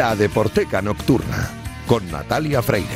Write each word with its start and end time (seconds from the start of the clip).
La 0.00 0.16
Deporteca 0.16 0.80
Nocturna, 0.80 1.50
con 1.86 2.10
Natalia 2.10 2.62
Freire. 2.62 2.88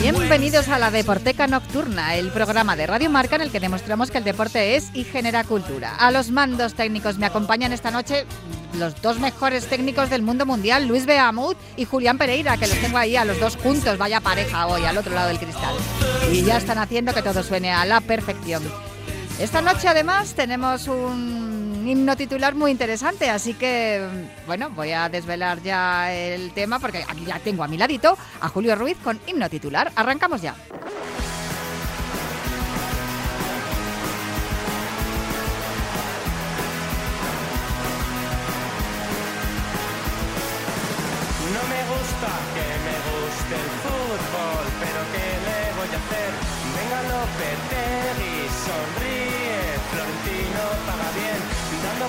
Bienvenidos 0.00 0.68
a 0.68 0.78
la 0.78 0.92
Deporteca 0.92 1.48
Nocturna, 1.48 2.14
el 2.14 2.30
programa 2.30 2.76
de 2.76 2.86
Radio 2.86 3.10
Marca 3.10 3.34
en 3.34 3.42
el 3.42 3.50
que 3.50 3.58
demostramos 3.58 4.12
que 4.12 4.18
el 4.18 4.22
deporte 4.22 4.76
es 4.76 4.90
y 4.94 5.02
genera 5.02 5.42
cultura. 5.42 5.96
A 5.96 6.12
los 6.12 6.30
mandos 6.30 6.74
técnicos 6.74 7.18
me 7.18 7.26
acompañan 7.26 7.72
esta 7.72 7.90
noche 7.90 8.24
los 8.78 9.02
dos 9.02 9.18
mejores 9.18 9.66
técnicos 9.66 10.08
del 10.08 10.22
mundo 10.22 10.46
mundial, 10.46 10.86
Luis 10.86 11.04
Beamut 11.04 11.56
y 11.76 11.84
Julián 11.84 12.16
Pereira, 12.16 12.58
que 12.58 12.68
los 12.68 12.78
tengo 12.78 12.98
ahí 12.98 13.16
a 13.16 13.24
los 13.24 13.40
dos 13.40 13.56
juntos, 13.56 13.98
vaya 13.98 14.20
pareja 14.20 14.68
hoy, 14.68 14.84
al 14.84 14.96
otro 14.96 15.12
lado 15.12 15.26
del 15.26 15.40
cristal. 15.40 15.74
Y 16.30 16.44
ya 16.44 16.58
están 16.58 16.78
haciendo 16.78 17.12
que 17.12 17.22
todo 17.22 17.42
suene 17.42 17.72
a 17.72 17.84
la 17.86 18.00
perfección. 18.00 18.62
Esta 19.38 19.60
noche 19.60 19.88
además 19.88 20.34
tenemos 20.34 20.86
un 20.86 21.84
himno 21.86 22.16
titular 22.16 22.54
muy 22.54 22.70
interesante, 22.70 23.28
así 23.28 23.54
que 23.54 24.06
bueno, 24.46 24.70
voy 24.70 24.92
a 24.92 25.08
desvelar 25.08 25.60
ya 25.62 26.12
el 26.12 26.52
tema 26.52 26.78
porque 26.78 27.04
aquí 27.08 27.24
ya 27.24 27.38
tengo 27.40 27.64
a 27.64 27.68
mi 27.68 27.76
ladito 27.76 28.16
a 28.40 28.48
Julio 28.48 28.76
Ruiz 28.76 28.96
con 29.02 29.18
himno 29.26 29.48
titular. 29.48 29.90
Arrancamos 29.96 30.42
ya. 30.42 30.54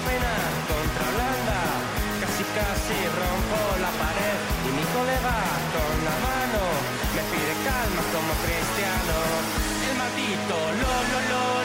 Contra 0.05 1.03
Holanda, 1.07 1.59
casi 2.19 2.43
casi 2.43 2.97
rompo 3.19 3.59
la 3.79 3.91
pared 4.01 4.39
y 4.67 4.71
mi 4.75 4.83
colega 4.91 5.35
con 5.75 5.95
la 6.03 6.15
mano 6.27 6.61
me 7.15 7.23
pide 7.31 7.53
calma 7.63 8.03
como 8.11 8.33
cristiano, 8.43 9.15
el 9.89 9.97
maldito 9.97 10.55
lo 10.81 10.91
lo 11.11 11.19
lo. 11.29 11.62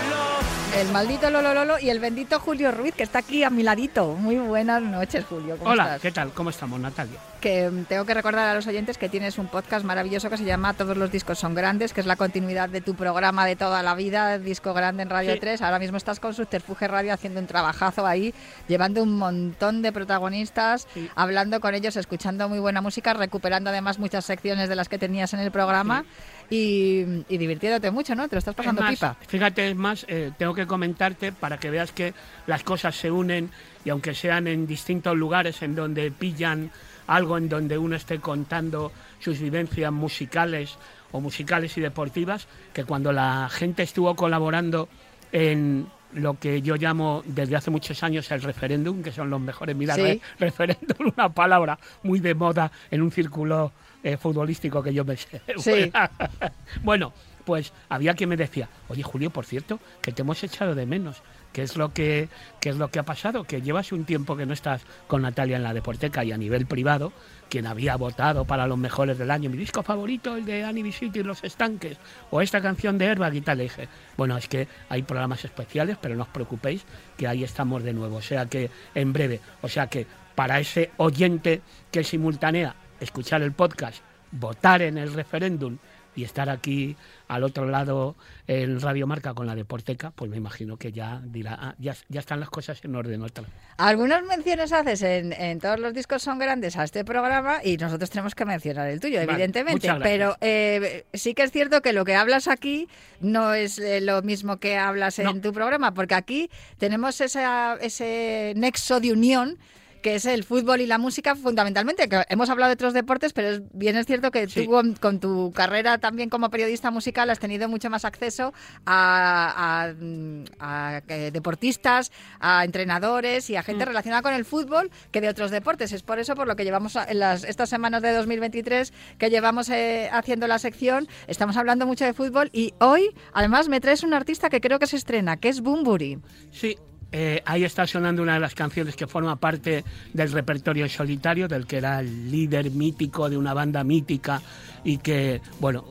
El 0.76 0.88
maldito 0.92 1.28
Lolo 1.30 1.54
Lolo 1.54 1.78
y 1.80 1.90
el 1.90 1.98
bendito 1.98 2.38
Julio 2.38 2.70
Ruiz, 2.70 2.94
que 2.94 3.02
está 3.02 3.18
aquí 3.18 3.42
a 3.42 3.50
mi 3.50 3.64
ladito. 3.64 4.14
Muy 4.14 4.36
buenas 4.36 4.80
noches, 4.80 5.24
Julio. 5.24 5.56
¿Cómo 5.58 5.70
Hola, 5.72 5.84
estás? 5.84 6.00
¿qué 6.02 6.12
tal? 6.12 6.30
¿Cómo 6.32 6.50
estamos, 6.50 6.78
Natalia? 6.78 7.18
que 7.40 7.70
mm, 7.70 7.84
tengo 7.84 8.04
que 8.04 8.14
recordar 8.14 8.48
a 8.48 8.54
los 8.54 8.66
oyentes 8.66 8.98
que 8.98 9.08
tienes 9.08 9.38
un 9.38 9.46
podcast 9.46 9.84
maravilloso 9.84 10.28
que 10.28 10.36
se 10.36 10.44
llama 10.44 10.74
Todos 10.74 10.96
los 10.96 11.10
discos 11.12 11.38
son 11.38 11.54
grandes, 11.54 11.92
que 11.92 12.00
es 12.00 12.06
la 12.06 12.16
continuidad 12.16 12.68
de 12.68 12.80
tu 12.80 12.96
programa 12.96 13.46
de 13.46 13.54
toda 13.54 13.80
la 13.84 13.94
vida, 13.94 14.38
Disco 14.38 14.74
Grande 14.74 15.04
en 15.04 15.10
Radio 15.10 15.34
Sí. 15.34 15.40
3. 15.40 15.62
Ahora 15.62 15.78
mismo 15.78 15.96
estás 15.96 16.18
con 16.18 16.34
Subterfuge 16.34 16.88
Radio 16.88 17.12
haciendo 17.14 17.38
un 17.38 17.46
trabajazo 17.46 18.06
ahí, 18.06 18.34
llevando 18.66 19.02
un 19.04 19.16
montón 19.16 19.82
de 19.82 19.92
protagonistas, 19.92 20.88
Sí. 20.94 21.08
hablando 21.14 21.60
con 21.60 21.74
ellos, 21.76 21.96
escuchando 21.96 22.48
muy 22.48 22.58
buena 22.58 22.80
música, 22.80 23.14
recuperando 23.14 23.70
además 23.70 24.00
muchas 24.00 24.24
secciones 24.24 24.68
de 24.68 24.74
las 24.74 24.88
que 24.88 24.98
tenías 24.98 25.32
en 25.32 25.38
el 25.40 25.52
programa 25.52 26.04
y, 26.50 27.24
y 27.28 27.38
divirtiéndote 27.38 27.90
mucho, 27.90 28.14
¿no? 28.14 28.28
Te 28.28 28.36
lo 28.36 28.38
estás 28.38 28.54
pasando 28.54 28.80
Es 28.82 28.84
más, 28.84 28.94
pipa. 28.94 29.16
Fíjate, 29.26 29.70
es 29.70 29.76
más, 29.76 30.06
eh, 30.08 30.32
tengo 30.38 30.54
que 30.54 30.66
comentarte 30.66 31.32
para 31.32 31.58
que 31.58 31.70
veas 31.70 31.92
que 31.92 32.14
las 32.46 32.62
cosas 32.62 32.96
se 32.96 33.10
unen 33.10 33.50
y 33.84 33.90
aunque 33.90 34.14
sean 34.14 34.46
en 34.46 34.66
distintos 34.66 35.16
lugares 35.16 35.62
en 35.62 35.74
donde 35.74 36.10
pillan 36.10 36.70
algo 37.06 37.38
en 37.38 37.48
donde 37.48 37.78
uno 37.78 37.96
esté 37.96 38.18
contando 38.18 38.92
sus 39.18 39.40
vivencias 39.40 39.92
musicales 39.92 40.76
o 41.12 41.20
musicales 41.20 41.76
y 41.78 41.80
deportivas, 41.80 42.46
que 42.72 42.84
cuando 42.84 43.12
la 43.12 43.48
gente 43.50 43.82
estuvo 43.82 44.14
colaborando 44.14 44.88
en 45.32 45.86
lo 46.12 46.38
que 46.38 46.62
yo 46.62 46.76
llamo 46.76 47.22
desde 47.26 47.56
hace 47.56 47.70
muchos 47.70 48.02
años 48.02 48.30
el 48.30 48.42
referéndum, 48.42 49.02
que 49.02 49.12
son 49.12 49.30
los 49.30 49.40
mejores 49.40 49.76
milagros. 49.76 50.06
Sí. 50.06 50.12
¿eh? 50.14 50.20
Referéndum, 50.38 51.12
una 51.16 51.28
palabra 51.30 51.78
muy 52.02 52.20
de 52.20 52.34
moda 52.34 52.70
en 52.90 53.02
un 53.02 53.10
círculo 53.10 53.72
eh, 54.02 54.16
futbolístico 54.16 54.82
que 54.82 54.92
yo 54.94 55.04
me 55.04 55.16
sé. 55.16 55.40
Sí. 55.58 55.90
bueno, 56.82 57.12
pues 57.44 57.72
había 57.88 58.14
quien 58.14 58.28
me 58.28 58.36
decía, 58.36 58.68
oye 58.88 59.02
Julio, 59.02 59.30
por 59.30 59.46
cierto, 59.46 59.80
que 60.02 60.12
te 60.12 60.22
hemos 60.22 60.42
echado 60.42 60.74
de 60.74 60.86
menos. 60.86 61.22
¿Qué 61.52 61.62
es 61.62 61.76
lo 61.76 61.94
que, 61.94 62.28
qué 62.60 62.68
es 62.68 62.76
lo 62.76 62.90
que 62.90 62.98
ha 62.98 63.04
pasado? 63.04 63.44
Que 63.44 63.62
llevas 63.62 63.90
un 63.92 64.04
tiempo 64.04 64.36
que 64.36 64.44
no 64.44 64.52
estás 64.52 64.82
con 65.06 65.22
Natalia 65.22 65.56
en 65.56 65.62
la 65.62 65.72
Deporteca 65.72 66.22
y 66.22 66.30
a 66.30 66.36
nivel 66.36 66.66
privado, 66.66 67.10
quien 67.48 67.66
había 67.66 67.96
votado 67.96 68.44
para 68.44 68.66
los 68.66 68.76
mejores 68.76 69.16
del 69.16 69.30
año, 69.30 69.48
mi 69.48 69.56
disco 69.56 69.82
favorito, 69.82 70.36
el 70.36 70.44
de 70.44 70.62
Annie 70.62 70.92
y 71.00 71.22
los 71.22 71.42
estanques, 71.42 71.96
o 72.30 72.42
esta 72.42 72.60
canción 72.60 72.98
de 72.98 73.08
Airbag 73.08 73.34
y 73.34 73.40
tal, 73.40 73.58
le 73.58 73.64
dije, 73.64 73.88
bueno, 74.18 74.36
es 74.36 74.46
que 74.46 74.68
hay 74.90 75.02
programas 75.02 75.42
especiales, 75.42 75.96
pero 76.00 76.14
no 76.16 76.24
os 76.24 76.28
preocupéis, 76.28 76.84
que 77.16 77.26
ahí 77.26 77.42
estamos 77.44 77.82
de 77.82 77.94
nuevo. 77.94 78.16
O 78.16 78.22
sea 78.22 78.44
que 78.44 78.70
en 78.94 79.14
breve, 79.14 79.40
o 79.62 79.68
sea 79.68 79.86
que 79.86 80.06
para 80.34 80.60
ese 80.60 80.90
oyente 80.98 81.62
que 81.90 82.04
simultanea 82.04 82.76
escuchar 83.00 83.42
el 83.42 83.52
podcast, 83.52 84.02
votar 84.30 84.82
en 84.82 84.98
el 84.98 85.12
referéndum 85.12 85.78
y 86.18 86.24
estar 86.24 86.50
aquí 86.50 86.96
al 87.28 87.44
otro 87.44 87.66
lado 87.66 88.16
en 88.48 88.80
Radio 88.80 89.06
Marca 89.06 89.34
con 89.34 89.46
la 89.46 89.54
Deporteca, 89.54 90.10
pues 90.10 90.28
me 90.28 90.36
imagino 90.36 90.76
que 90.76 90.90
ya 90.90 91.20
dirá, 91.24 91.56
"Ah, 91.60 91.74
ya, 91.78 91.94
ya 92.08 92.18
están 92.18 92.40
las 92.40 92.50
cosas 92.50 92.84
en 92.84 92.96
orden 92.96 93.22
otra 93.22 93.44
vez". 93.44 93.52
Algunas 93.76 94.24
menciones 94.24 94.72
haces 94.72 95.02
en, 95.02 95.32
en 95.32 95.60
todos 95.60 95.78
los 95.78 95.94
discos 95.94 96.20
son 96.20 96.40
grandes 96.40 96.76
a 96.76 96.82
este 96.82 97.04
programa 97.04 97.58
y 97.62 97.76
nosotros 97.76 98.10
tenemos 98.10 98.34
que 98.34 98.44
mencionar 98.44 98.88
el 98.88 98.98
tuyo, 98.98 99.18
Vale, 99.18 99.30
evidentemente. 99.30 99.88
Pero 100.02 100.36
eh, 100.40 101.04
sí 101.12 101.34
que 101.34 101.44
es 101.44 101.52
cierto 101.52 101.82
que 101.82 101.92
lo 101.92 102.04
que 102.04 102.16
hablas 102.16 102.48
aquí 102.48 102.88
no 103.20 103.54
es 103.54 103.78
eh, 103.78 104.00
lo 104.00 104.20
mismo 104.22 104.56
que 104.56 104.76
hablas 104.76 105.20
en 105.20 105.40
tu 105.40 105.52
programa, 105.52 105.94
porque 105.94 106.16
aquí 106.16 106.50
tenemos 106.78 107.20
esa, 107.20 107.76
ese 107.80 108.54
nexo 108.56 108.98
de 108.98 109.12
unión 109.12 109.56
que 110.02 110.14
es 110.14 110.24
el 110.26 110.44
fútbol 110.44 110.80
y 110.80 110.86
la 110.86 110.98
música 110.98 111.34
fundamentalmente. 111.34 112.08
Que 112.08 112.22
hemos 112.28 112.50
hablado 112.50 112.68
de 112.70 112.74
otros 112.74 112.92
deportes, 112.94 113.32
pero 113.32 113.48
es, 113.48 113.62
bien 113.72 113.96
es 113.96 114.06
cierto 114.06 114.30
que 114.30 114.48
Sí. 114.48 114.64
tú 114.64 114.70
con, 114.70 114.94
con 114.94 115.20
tu 115.20 115.52
carrera 115.52 115.98
también 115.98 116.28
como 116.30 116.50
periodista 116.50 116.90
musical 116.90 117.30
has 117.30 117.38
tenido 117.38 117.68
mucho 117.68 117.90
más 117.90 118.04
acceso 118.04 118.52
a, 118.86 119.84
a, 119.88 119.92
mm, 119.94 120.44
a, 120.58 121.02
eh, 121.08 121.30
deportistas, 121.32 122.12
a 122.40 122.64
entrenadores 122.64 123.50
y 123.50 123.56
a 123.56 123.60
Mm. 123.62 123.64
gente 123.64 123.84
relacionada 123.84 124.22
con 124.22 124.32
el 124.34 124.44
fútbol 124.44 124.90
que 125.10 125.20
de 125.20 125.28
otros 125.28 125.50
deportes. 125.50 125.92
Es 125.92 126.02
por 126.02 126.18
eso 126.18 126.34
por 126.34 126.46
lo 126.46 126.56
que 126.56 126.64
llevamos 126.64 126.96
en 126.96 127.18
las, 127.18 127.44
estas 127.44 127.68
semanas 127.68 128.02
de 128.02 128.12
2023 128.12 128.92
que 129.18 129.30
llevamos 129.30 129.68
eh, 129.68 130.08
haciendo 130.12 130.46
la 130.46 130.58
sección. 130.58 131.08
Estamos 131.26 131.56
hablando 131.56 131.86
mucho 131.86 132.04
de 132.04 132.12
fútbol 132.14 132.50
y 132.52 132.74
hoy 132.80 133.14
además 133.32 133.68
me 133.68 133.80
traes 133.80 134.02
un 134.02 134.14
artista 134.14 134.48
que 134.50 134.60
creo 134.60 134.78
que 134.78 134.86
se 134.86 134.96
estrena, 134.96 135.36
que 135.36 135.48
es 135.48 135.60
Bumburi. 135.60 136.18
Sí, 136.52 136.76
eh, 137.10 137.42
ahí 137.46 137.64
está 137.64 137.86
sonando 137.86 138.22
una 138.22 138.34
de 138.34 138.40
las 138.40 138.54
canciones 138.54 138.96
que 138.96 139.06
forma 139.06 139.36
parte 139.36 139.84
del 140.12 140.32
repertorio 140.32 140.84
en 140.84 140.90
solitario, 140.90 141.48
del 141.48 141.66
que 141.66 141.78
era 141.78 142.00
el 142.00 142.30
líder 142.30 142.70
mítico 142.70 143.30
de 143.30 143.36
una 143.36 143.54
banda 143.54 143.84
mítica 143.84 144.42
y 144.84 144.98
que, 144.98 145.40
bueno, 145.60 145.84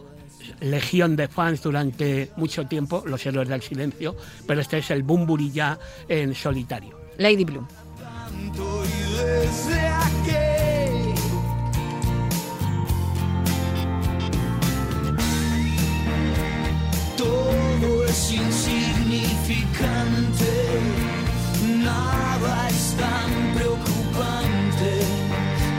legión 0.59 1.16
de 1.16 1.28
fans 1.28 1.61
durante 1.61 2.31
mucho 2.35 2.66
tiempo, 2.67 3.03
los 3.05 3.25
héroes 3.25 3.50
del 3.50 3.61
silencio, 3.61 4.16
pero 4.45 4.61
este 4.61 4.78
es 4.79 4.91
el 4.91 5.03
Bumburi 5.03 5.51
ya 5.51 5.79
en 6.07 6.35
solitario. 6.35 6.97
Lady 7.17 7.44
Blue. 7.44 7.67
Todo 17.17 18.05
es 18.05 18.31
insignificante, 18.31 20.97
tan 23.02 23.32
preocupante 23.55 24.91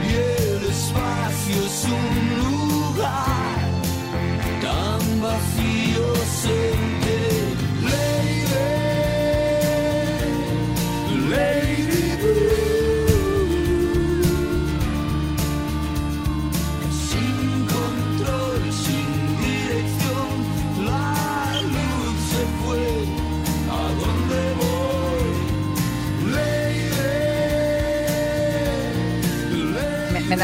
y 0.07 0.11
el 0.15 0.63
espacio 0.75 1.57
es 1.69 1.79
un 1.99 2.13
lugar 2.43 3.59
tan 4.61 5.01
vacío 5.21 6.05
sin 6.41 6.78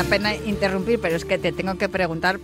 pena 0.09 0.35
interrumpir, 0.35 0.99
pero 0.99 1.15
es 1.15 1.25
que 1.25 1.37
te 1.37 1.51
tengo 1.51 1.77
que 1.77 1.89
preguntar 1.89 2.39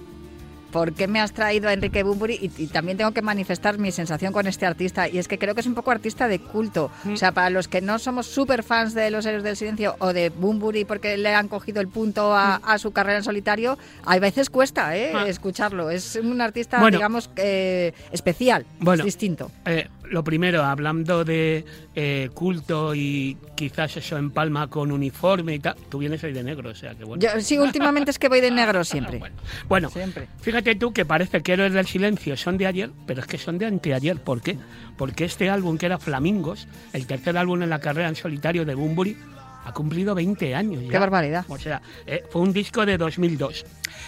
por 0.72 0.94
qué 0.94 1.06
me 1.06 1.19
has 1.19 1.34
traído 1.34 1.68
a 1.68 1.74
Enrique 1.74 2.02
Bumburi 2.02 2.36
y, 2.42 2.50
y 2.63 2.68
también 2.68 2.98
tengo 2.98 3.12
que 3.12 3.22
manifestar 3.22 3.78
mi 3.78 3.92
sensación 3.92 4.31
con 4.31 4.48
este 4.48 4.66
artista 4.66 5.10
y 5.10 5.18
es 5.18 5.28
que 5.28 5.38
creo 5.38 5.54
que 5.54 5.60
es 5.60 5.68
un 5.68 5.75
poco 5.75 5.92
artista 5.92 6.30
de 6.30 6.40
culto. 6.40 6.90
O 7.12 7.18
sea, 7.18 7.34
para 7.34 7.50
los 7.50 7.68
que 7.68 7.81
no 7.81 8.00
somos 8.00 8.28
súper 8.28 8.63
fans 8.63 8.94
de 8.94 9.12
Los 9.12 9.25
Héroes 9.25 9.44
del 9.44 9.58
Silencio 9.58 9.98
o 10.00 10.13
de 10.13 10.30
Bumburi 10.30 10.86
porque 10.86 11.18
le 11.18 11.36
han 11.36 11.50
cogido 11.50 11.81
el 11.81 11.90
punto 11.90 12.34
a, 12.34 12.56
a 12.56 12.78
su 12.78 12.92
carrera 12.92 13.18
en 13.18 13.24
solitario, 13.25 13.78
a 14.06 14.18
veces 14.19 14.50
cuesta 14.50 14.96
¿eh? 14.96 15.12
Ah. 15.13 15.25
escucharlo. 15.28 15.90
Es 15.90 16.16
un 16.16 16.40
artista, 16.40 16.80
Bueno. 16.80 16.98
digamos, 16.98 17.30
eh, 17.36 17.92
especial, 18.13 18.66
Bueno. 18.80 19.02
es 19.02 19.06
distinto. 19.06 19.52
Eh, 19.66 19.90
lo 20.12 20.24
primero, 20.24 20.63
hablando 20.63 21.24
de 21.25 21.66
eh, 21.96 22.30
culto 22.34 22.94
y 22.94 23.38
quizás 23.56 23.98
eso 23.98 24.18
en 24.18 24.30
palma 24.31 24.68
con 24.68 24.92
uniforme 24.92 25.56
y 25.56 25.60
tal, 25.60 25.75
tú 25.90 26.00
vienes 26.00 26.24
hoy 26.24 26.34
de 26.34 26.44
negro, 26.44 26.69
o 26.69 26.75
sea 26.75 26.94
que 26.96 27.04
bueno. 27.04 27.22
Yo, 27.22 27.30
sí, 27.42 27.58
últimamente 27.58 28.12
es 28.12 28.19
que 28.19 28.30
voy 28.30 28.42
de 28.42 28.52
negro 28.52 28.84
siempre. 28.84 29.18
Bueno, 29.18 29.36
bueno, 29.68 29.90
Siempre. 29.90 30.28
fíjate 30.42 30.75
tú 30.75 30.92
que 30.94 31.06
parece 31.06 31.42
que 31.42 31.54
Héroes 31.54 31.74
del 31.74 31.88
Silencio 31.88 32.38
son 32.38 32.58
de 32.58 32.68
ayer, 32.68 32.92
pero 33.06 33.22
es 33.22 33.28
que 33.28 33.38
son 33.38 33.58
de 33.58 33.66
anteayer. 33.66 34.19
¿Por 34.22 34.42
qué? 34.42 34.58
Porque 34.98 35.25
este 35.25 35.50
álbum, 35.50 35.78
que 35.78 35.86
era 35.88 35.98
Flamingos, 35.98 36.68
el 36.94 37.08
tercer 37.08 37.38
álbum 37.38 37.63
en 37.63 37.69
la 37.69 37.80
carrera 37.80 38.10
en 38.10 38.16
solitario 38.16 38.66
de 38.66 38.75
Bumburi, 38.75 39.18
ha 39.63 39.72
cumplido 39.74 40.13
20 40.16 40.56
años. 40.56 40.84
ya. 40.84 40.90
Qué 40.90 40.98
barbaridad. 41.00 41.46
O 41.48 41.58
sea, 41.58 41.81
eh, 42.06 42.24
fue 42.30 42.42
un 42.42 42.52
disco 42.52 42.86
de 42.86 42.98
2002. 42.98 43.66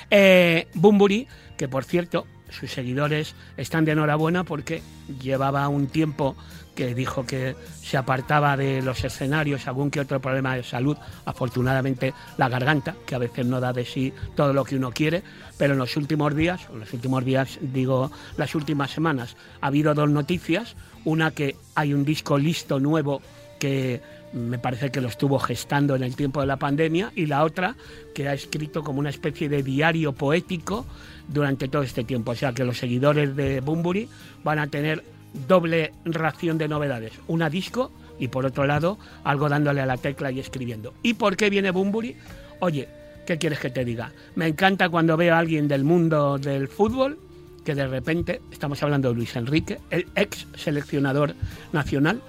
Eh, 0.10 0.68
Bumburi, 0.74 1.28
que 1.58 1.68
por 1.68 1.84
cierto, 1.84 2.28
sus 2.58 2.72
seguidores 2.72 3.36
están 3.58 3.86
de 3.86 3.94
enhorabuena 3.94 4.44
porque 4.44 4.82
llevaba 5.22 5.68
un 5.68 5.88
tiempo 5.88 6.36
que 6.76 6.96
dijo 6.96 7.26
que 7.26 7.56
se 7.82 7.98
apartaba 7.98 8.58
de 8.58 8.82
los 8.82 9.04
escenarios, 9.04 9.68
algún 9.68 9.92
que 9.92 10.00
otro 10.00 10.20
problema 10.20 10.56
de 10.56 10.64
salud, 10.64 10.98
afortunadamente 11.26 12.14
la 12.38 12.50
garganta, 12.50 12.96
que 13.06 13.16
a 13.16 13.20
veces 13.20 13.46
no 13.46 13.60
da 13.60 13.74
de 13.74 13.86
sí 13.86 14.14
todo 14.36 14.54
lo 14.54 14.64
que 14.64 14.78
uno 14.78 14.92
quiere, 14.92 15.24
pero 15.58 15.74
en 15.74 15.80
los 15.80 15.96
últimos 15.98 16.36
días, 16.36 16.62
en 16.72 16.80
los 16.80 16.94
últimos 16.94 17.24
días 17.24 17.60
digo 17.62 18.12
las 18.38 18.56
últimas 18.56 18.92
semanas, 18.92 19.36
ha 19.62 19.68
habido 19.68 19.94
dos 19.94 20.10
noticias, 20.10 20.76
una 21.06 21.32
que 21.32 21.56
hay 21.76 21.94
un 21.94 22.06
disco 22.06 22.38
listo 22.38 22.80
nuevo 22.80 23.22
que 23.60 24.02
me 24.34 24.58
parece 24.58 24.90
que 24.90 25.00
lo 25.00 25.10
estuvo 25.10 25.38
gestando 25.38 25.96
en 25.96 26.02
el 26.02 26.16
tiempo 26.16 26.42
de 26.42 26.48
la 26.48 26.58
pandemia, 26.58 27.12
y 27.16 27.28
la 27.28 27.44
otra 27.44 27.76
que 28.16 28.28
ha 28.28 28.34
escrito 28.34 28.84
como 28.84 29.00
una 29.00 29.12
especie 29.12 29.48
de 29.48 29.62
diario 29.62 30.14
poético 30.14 30.88
durante 31.28 31.68
todo 31.68 31.84
este 31.84 32.04
tiempo. 32.04 32.32
O 32.32 32.36
sea 32.36 32.54
que 32.54 32.64
los 32.64 32.78
seguidores 32.78 33.36
de 33.36 33.62
Bumburi 33.62 34.08
van 34.44 34.60
a 34.60 34.68
tener 34.68 35.04
doble 35.48 35.92
ración 36.06 36.58
de 36.58 36.68
novedades. 36.68 37.14
Una 37.28 37.50
disco 37.50 37.92
y 38.20 38.28
por 38.28 38.46
otro 38.46 38.66
lado 38.66 38.98
algo 39.24 39.50
dándole 39.50 39.82
a 39.82 39.86
la 39.86 39.98
tecla 39.98 40.32
y 40.32 40.40
escribiendo. 40.40 40.94
¿Y 41.02 41.16
por 41.16 41.36
qué 41.36 41.50
viene 41.50 41.72
Bumburi? 41.72 42.16
Oye, 42.60 42.88
¿qué 43.26 43.38
quieres 43.38 43.60
que 43.60 43.70
te 43.70 43.84
diga? 43.84 44.12
Me 44.36 44.48
encanta 44.48 44.90
cuando 44.90 45.18
veo 45.18 45.36
a 45.36 45.40
alguien 45.40 45.68
del 45.68 45.84
mundo 45.84 46.38
del 46.38 46.68
fútbol 46.68 47.18
que 47.64 47.76
de 47.76 47.88
repente, 47.88 48.42
estamos 48.52 48.82
hablando 48.84 49.10
de 49.10 49.16
Luis 49.16 49.36
Enrique, 49.36 49.80
el 49.90 50.08
ex 50.16 50.48
seleccionador 50.56 51.34
nacional, 51.72 52.22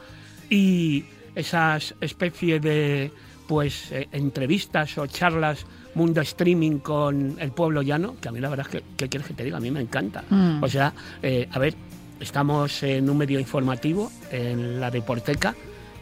y 0.48 1.04
esas 1.34 1.94
especies 2.00 2.62
de 2.62 3.10
pues 3.46 3.92
eh, 3.92 4.08
entrevistas 4.12 4.96
o 4.98 5.06
charlas 5.06 5.66
mundo 5.94 6.20
streaming 6.20 6.78
con 6.78 7.36
el 7.38 7.52
pueblo 7.52 7.82
llano, 7.82 8.16
que 8.20 8.28
a 8.28 8.32
mí 8.32 8.40
la 8.40 8.48
verdad 8.48 8.66
es 8.66 8.72
que, 8.72 8.84
¿qué 8.96 9.08
quieres 9.08 9.28
que 9.28 9.34
te 9.34 9.44
diga? 9.44 9.58
A 9.58 9.60
mí 9.60 9.70
me 9.70 9.80
encanta. 9.80 10.24
Mm. 10.28 10.62
O 10.62 10.68
sea, 10.68 10.92
eh, 11.22 11.48
a 11.50 11.58
ver, 11.58 11.74
estamos 12.20 12.82
en 12.82 13.08
un 13.08 13.16
medio 13.16 13.38
informativo, 13.38 14.10
en 14.30 14.80
la 14.80 14.90
Deporteca. 14.90 15.54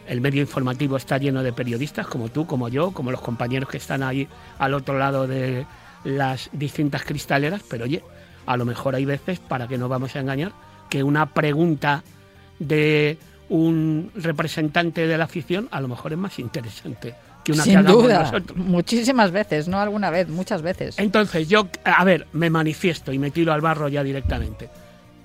El 0.07 0.19
medio 0.19 0.41
informativo 0.41 0.97
está 0.97 1.17
lleno 1.17 1.43
de 1.43 1.53
periodistas 1.53 2.07
como 2.07 2.29
tú, 2.29 2.45
como 2.45 2.69
yo, 2.69 2.91
como 2.91 3.11
los 3.11 3.21
compañeros 3.21 3.69
que 3.69 3.77
están 3.77 4.03
ahí 4.03 4.27
al 4.57 4.73
otro 4.73 4.97
lado 4.97 5.27
de 5.27 5.65
las 6.03 6.49
distintas 6.51 7.03
cristaleras, 7.03 7.61
pero 7.69 7.85
oye, 7.85 8.03
a 8.45 8.57
lo 8.57 8.65
mejor 8.65 8.95
hay 8.95 9.05
veces, 9.05 9.39
para 9.39 9.67
que 9.67 9.77
no 9.77 9.87
vamos 9.87 10.15
a 10.15 10.19
engañar, 10.19 10.51
que 10.89 11.03
una 11.03 11.27
pregunta 11.27 12.03
de 12.59 13.17
un 13.47 14.11
representante 14.15 15.07
de 15.07 15.17
la 15.17 15.25
afición 15.25 15.69
a 15.71 15.79
lo 15.79 15.87
mejor 15.87 16.11
es 16.11 16.17
más 16.17 16.39
interesante 16.39 17.15
que 17.43 17.51
una 17.51 17.63
que 17.63 17.71
Sin 17.71 17.83
duda. 17.83 18.23
nosotros. 18.23 18.57
Muchísimas 18.57 19.31
veces, 19.31 19.67
no 19.67 19.79
alguna 19.79 20.09
vez, 20.09 20.29
muchas 20.29 20.61
veces. 20.61 20.97
Entonces 20.97 21.47
yo, 21.47 21.67
a 21.83 22.03
ver, 22.03 22.27
me 22.33 22.49
manifiesto 22.49 23.11
y 23.11 23.19
me 23.19 23.31
tiro 23.31 23.53
al 23.53 23.61
barro 23.61 23.87
ya 23.87 24.03
directamente. 24.03 24.69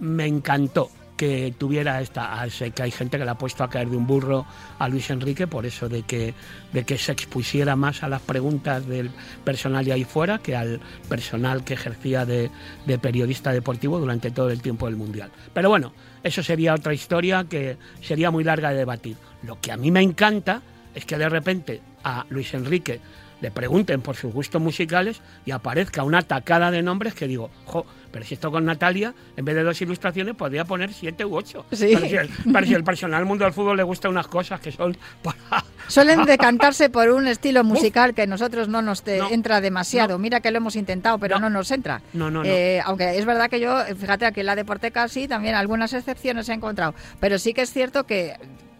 Me 0.01 0.27
encantó 0.27 0.91
que 1.19 1.53
tuviera 1.59 2.01
esta, 2.01 2.41
ah, 2.41 2.49
sé 2.49 2.71
que 2.71 2.85
hay 2.85 2.93
gente 2.93 3.19
que 3.19 3.25
le 3.25 3.31
ha 3.33 3.35
puesto 3.35 3.65
a 3.65 3.69
caer 3.69 3.89
de 3.89 3.97
un 3.97 4.07
burro 4.07 4.47
a 4.79 4.89
Luis 4.89 5.11
Enrique 5.11 5.49
por 5.49 5.67
eso 5.67 5.89
de 5.89 6.05
que, 6.05 6.33
de 6.73 6.85
que 6.85 6.97
se 6.97 7.11
expusiera 7.11 7.75
más 7.75 8.05
a 8.05 8.09
las 8.09 8.23
preguntas 8.23 8.87
del 8.87 9.11
personal 9.45 9.85
de 9.85 9.93
ahí 9.93 10.05
fuera 10.05 10.39
que 10.39 10.55
al 10.55 10.81
personal 11.09 11.65
que 11.65 11.75
ejercía 11.75 12.25
de, 12.25 12.53
de 12.87 12.99
periodista 13.01 13.53
deportivo 13.53 13.99
durante 13.99 14.31
todo 14.31 14.51
el 14.51 14.63
tiempo 14.63 14.87
del 14.87 14.95
Mundial. 14.95 15.31
Pero 15.53 15.69
bueno, 15.69 15.93
eso 16.23 16.45
sería 16.45 16.73
otra 16.73 16.95
historia 16.95 17.45
que 17.51 17.77
sería 18.01 18.31
muy 18.31 18.45
larga 18.45 18.71
de 18.71 18.77
debatir. 18.77 19.17
Lo 19.43 19.61
que 19.61 19.73
a 19.73 19.77
mí 19.77 19.91
me 19.91 20.03
encanta 20.03 20.63
es 20.95 21.05
que 21.05 21.19
de 21.19 21.29
repente 21.29 21.81
a 22.05 22.25
Luis 22.31 22.53
Enrique 22.55 23.01
le 23.41 23.53
pregunten 23.53 24.01
por 24.01 24.17
sus 24.17 24.33
gustos 24.33 24.61
musicales 24.61 25.21
y 25.47 25.53
aparezca 25.53 26.03
una 26.03 26.23
tacada 26.23 26.73
de 26.73 26.83
nombres 26.83 27.15
que 27.15 27.29
digo, 27.29 27.51
jo, 27.67 27.87
pero 28.11 28.25
si 28.25 28.35
esto 28.35 28.51
con 28.51 28.65
Natalia, 28.65 29.15
en 29.37 29.45
vez 29.45 29.55
de 29.55 29.63
dos 29.63 29.81
ilustraciones, 29.81 30.35
podría 30.35 30.65
poner 30.65 30.93
siete 30.93 31.25
u 31.25 31.37
ocho. 31.37 31.65
Sí. 31.71 31.91
Pero 31.95 32.09
si 32.09 32.17
el, 32.17 32.29
pero 32.53 32.67
si 32.67 32.75
el 32.75 32.83
personal 32.83 33.25
mundo 33.27 33.45
del 33.45 33.53
fútbol 33.53 33.77
le 33.77 33.85
gusta 33.85 34.09
unas 34.09 34.27
cosas 34.27 34.59
que 34.61 34.73
son 34.73 34.97
para... 35.23 35.65
Suelen 35.87 36.25
decantarse 36.25 36.91
por 36.91 37.11
un 37.11 37.29
estilo 37.29 37.63
musical 37.65 38.13
que 38.13 38.23
a 38.23 38.27
nosotros 38.27 38.67
no 38.69 38.83
nos 38.83 39.03
te- 39.05 39.19
No. 39.19 39.31
entra 39.31 39.61
demasiado. 39.61 40.19
Mira 40.19 40.41
que 40.41 40.51
lo 40.51 40.57
hemos 40.57 40.75
intentado, 40.75 41.19
pero 41.21 41.39
no, 41.39 41.49
No. 41.49 41.59
nos 41.59 41.71
entra. 41.71 42.03
No, 42.15 42.33
no, 42.33 42.43
no. 42.43 42.45
Eh, 42.49 42.81
aunque 42.85 43.17
es 43.19 43.25
verdad 43.25 43.49
que 43.49 43.61
yo, 43.61 43.85
fíjate, 43.97 44.27
aquí 44.27 44.41
en 44.41 44.47
la 44.47 44.57
Deporteca 44.57 45.07
sí, 45.07 45.29
también 45.29 45.55
algunas 45.55 45.93
excepciones 45.93 46.49
he 46.49 46.55
encontrado. 46.55 46.93
Pero 47.21 47.39
sí 47.39 47.55
que 47.55 47.63
es 47.63 47.73
cierto 47.73 48.05
que 48.05 48.35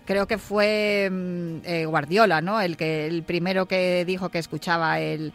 creo 0.09 0.27
que 0.27 0.39
fue 0.39 1.11
mm, 1.13 1.57
eh, 1.65 1.85
Guardiola, 1.85 2.41
¿no? 2.41 2.63
El 2.63 2.79
que 2.79 3.07
el 3.07 3.25
primero 3.25 3.67
que 3.67 4.07
dijo 4.07 4.31
que 4.31 4.39
escuchaba 4.39 5.01
el, 5.01 5.35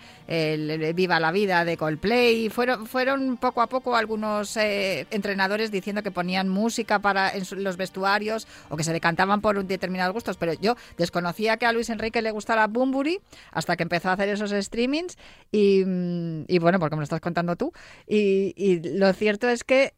Viva 0.96 1.20
la 1.20 1.32
Vida 1.32 1.64
de 1.64 1.78
Coldplay. 1.78 2.50
Fueron, 2.50 2.88
fueron 2.88 3.38
poco 3.38 3.62
a 3.62 3.68
poco 3.68 3.96
algunos 3.96 4.58
eh, 4.58 5.06
entrenadores 5.12 5.70
diciendo 5.70 6.02
que 6.02 6.10
ponían 6.10 6.50
música 6.50 6.98
para 6.98 7.30
en 7.30 7.44
los 7.64 7.78
vestuarios 7.78 8.48
o 8.70 8.76
que 8.76 8.84
se 8.84 8.92
decantaban 8.92 9.42
por 9.42 9.64
determinados 9.64 10.12
gustos. 10.12 10.38
Pero 10.38 10.54
yo 10.54 10.76
desconocía 10.98 11.58
que 11.58 11.68
a 11.68 11.72
Luis 11.72 11.92
Enrique 11.92 12.24
le 12.24 12.32
gustara 12.32 12.66
Bumburi 12.66 13.20
hasta 13.52 13.76
que 13.78 13.84
empezó 13.84 14.10
a 14.10 14.14
hacer 14.14 14.30
esos 14.30 14.50
streamings 14.50 15.20
y, 15.52 15.84
mm, 15.86 16.46
y 16.48 16.58
bueno, 16.58 16.80
porque 16.80 16.96
me 16.96 17.02
lo 17.02 17.04
estás 17.04 17.22
contando 17.22 17.56
tú. 17.56 17.72
Y, 18.08 18.56
y 18.58 18.98
lo 18.98 19.14
cierto 19.14 19.50
es 19.50 19.64
que 19.64 19.94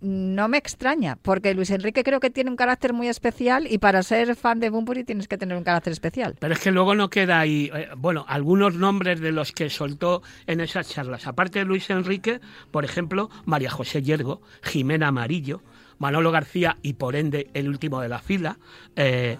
no 0.00 0.48
me 0.48 0.58
extraña, 0.58 1.18
porque 1.22 1.54
Luis 1.54 1.70
Enrique 1.70 2.02
creo 2.02 2.18
que 2.18 2.30
tiene 2.30 2.50
un 2.50 2.56
carácter 2.56 2.92
muy 2.92 3.06
especial 3.06 3.68
y 3.70 3.78
para 3.78 4.02
ser 4.08 4.34
fan 4.36 4.58
de 4.58 4.70
Bumburi 4.70 5.04
tienes 5.04 5.28
que 5.28 5.36
tener 5.36 5.56
un 5.56 5.64
carácter 5.64 5.92
especial. 5.92 6.36
Pero 6.40 6.54
es 6.54 6.60
que 6.60 6.70
luego 6.70 6.94
no 6.94 7.10
queda 7.10 7.40
ahí, 7.40 7.70
eh, 7.74 7.88
bueno, 7.96 8.24
algunos 8.26 8.74
nombres 8.74 9.20
de 9.20 9.32
los 9.32 9.52
que 9.52 9.68
soltó 9.68 10.22
en 10.46 10.60
esas 10.60 10.88
charlas. 10.88 11.26
Aparte 11.26 11.58
de 11.58 11.66
Luis 11.66 11.90
Enrique, 11.90 12.40
por 12.70 12.86
ejemplo, 12.86 13.28
María 13.44 13.70
José 13.70 14.02
Yergo, 14.02 14.40
Jimena 14.62 15.08
Amarillo, 15.08 15.62
Manolo 15.98 16.30
García 16.30 16.78
y 16.82 16.94
por 16.94 17.16
ende 17.16 17.50
el 17.52 17.68
último 17.68 18.00
de 18.00 18.08
la 18.08 18.18
fila, 18.18 18.58
eh, 18.96 19.36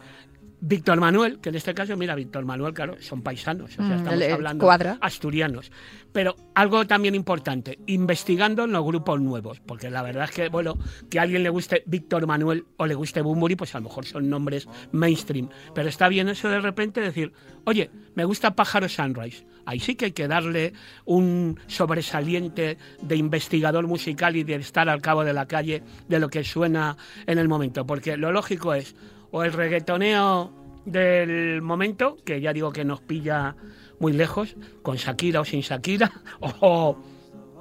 Víctor 0.60 0.98
Manuel, 0.98 1.38
que 1.40 1.50
en 1.50 1.54
este 1.54 1.72
caso, 1.72 1.96
mira, 1.96 2.14
Víctor 2.14 2.44
Manuel, 2.44 2.74
claro, 2.74 2.96
son 3.00 3.22
paisanos, 3.22 3.70
o 3.70 3.74
sea, 3.74 3.84
Mm, 3.84 3.92
estamos 3.92 4.32
hablando 4.32 4.64
cuadra. 4.64 4.98
asturianos. 5.00 5.70
Pero 6.12 6.34
algo 6.54 6.86
también 6.86 7.14
importante, 7.14 7.78
investigando 7.86 8.64
en 8.64 8.72
los 8.72 8.84
grupos 8.84 9.20
nuevos, 9.20 9.60
porque 9.60 9.88
la 9.90 10.02
verdad 10.02 10.24
es 10.24 10.30
que, 10.32 10.48
bueno, 10.48 10.76
que 11.08 11.18
a 11.18 11.22
alguien 11.22 11.42
le 11.44 11.50
guste 11.50 11.82
Víctor 11.86 12.26
Manuel 12.26 12.64
o 12.76 12.86
le 12.86 12.94
guste 12.94 13.20
Bumburi, 13.22 13.54
pues 13.56 13.74
a 13.74 13.78
lo 13.78 13.84
mejor 13.84 14.04
son 14.04 14.28
nombres 14.28 14.66
mainstream. 14.90 15.48
Pero 15.74 15.88
está 15.88 16.08
bien 16.08 16.28
eso 16.28 16.48
de 16.48 16.60
repente 16.60 17.00
decir, 17.00 17.32
oye, 17.64 17.90
me 18.14 18.24
gusta 18.24 18.56
Pájaro 18.56 18.88
Sunrise. 18.88 19.46
Ahí 19.64 19.80
sí 19.80 19.94
que 19.96 20.06
hay 20.06 20.12
que 20.12 20.26
darle 20.28 20.72
un 21.04 21.60
sobresaliente 21.66 22.78
de 23.02 23.16
investigador 23.16 23.86
musical 23.86 24.34
y 24.36 24.44
de 24.44 24.54
estar 24.56 24.88
al 24.88 25.02
cabo 25.02 25.24
de 25.24 25.32
la 25.34 25.46
calle 25.46 25.82
de 26.08 26.18
lo 26.18 26.28
que 26.30 26.42
suena 26.42 26.96
en 27.26 27.38
el 27.38 27.48
momento. 27.48 27.86
Porque 27.86 28.16
lo 28.16 28.32
lógico 28.32 28.72
es, 28.72 28.94
o 29.30 29.44
el 29.44 29.52
reggaetoneo 29.52 30.52
del 30.85 31.62
momento, 31.62 32.16
que 32.25 32.40
ya 32.40 32.52
digo 32.52 32.73
que 32.73 32.85
nos 32.85 33.00
pilla 33.00 33.56
muy 33.99 34.12
lejos, 34.12 34.56
con 34.82 34.97
Shakira 34.97 35.40
o 35.40 35.44
sin 35.44 35.61
Shakira, 35.61 36.11
o, 36.61 36.97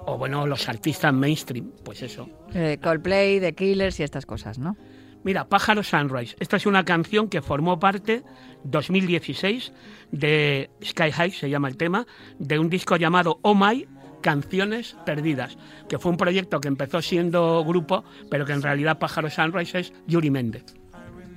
o 0.06 0.18
bueno, 0.18 0.48
los 0.48 0.70
artistas 0.70 1.14
mainstream, 1.14 1.72
pues 1.84 2.02
eso. 2.02 2.30
Eh, 2.54 2.78
Coldplay, 2.82 3.40
The 3.40 3.54
Killers 3.54 4.00
y 4.00 4.04
estas 4.04 4.26
cosas, 4.26 4.58
¿no? 4.58 4.78
Mira, 5.24 5.50
Pájaro 5.50 5.84
Sunrise. 5.84 6.38
Esta 6.40 6.56
es 6.56 6.66
una 6.66 6.86
canción 6.86 7.28
que 7.28 7.42
formó 7.42 7.80
parte, 7.80 8.24
2016, 8.64 9.74
de 10.12 10.70
Sky 10.82 11.12
High, 11.12 11.32
se 11.32 11.50
llama 11.50 11.68
el 11.68 11.76
tema, 11.76 12.08
de 12.40 12.60
un 12.60 12.70
disco 12.70 12.96
llamado 12.96 13.40
Oh 13.42 13.54
My, 13.54 13.86
Canciones 14.22 14.96
Perdidas, 15.06 15.58
que 15.90 16.00
fue 16.00 16.12
un 16.12 16.18
proyecto 16.18 16.62
que 16.62 16.70
empezó 16.70 17.02
siendo 17.02 17.64
grupo, 17.66 18.06
pero 18.32 18.46
que 18.46 18.54
en 18.54 18.62
realidad 18.62 19.00
Pájaro 19.00 19.30
Sunrise 19.30 19.80
es 19.80 19.94
Yuri 20.08 20.32
Méndez. 20.32 20.77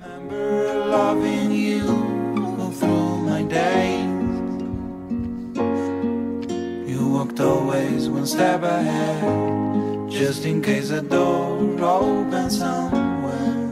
Remember 0.00 0.86
loving 0.86 1.50
you 1.50 1.82
through 2.72 3.18
my 3.18 3.42
days. 3.42 4.06
You 6.90 7.08
walked 7.08 7.40
always 7.40 8.08
one 8.08 8.26
step 8.26 8.62
ahead, 8.62 10.10
just 10.10 10.44
in 10.46 10.62
case 10.62 10.88
the 10.88 11.02
door 11.02 11.58
opens 11.82 12.58
somewhere. 12.58 13.68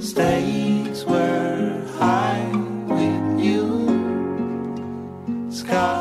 Stakes 0.00 1.04
were 1.04 1.86
high 1.98 2.50
with 2.86 3.40
you. 3.40 3.88
Sky. 5.50 5.99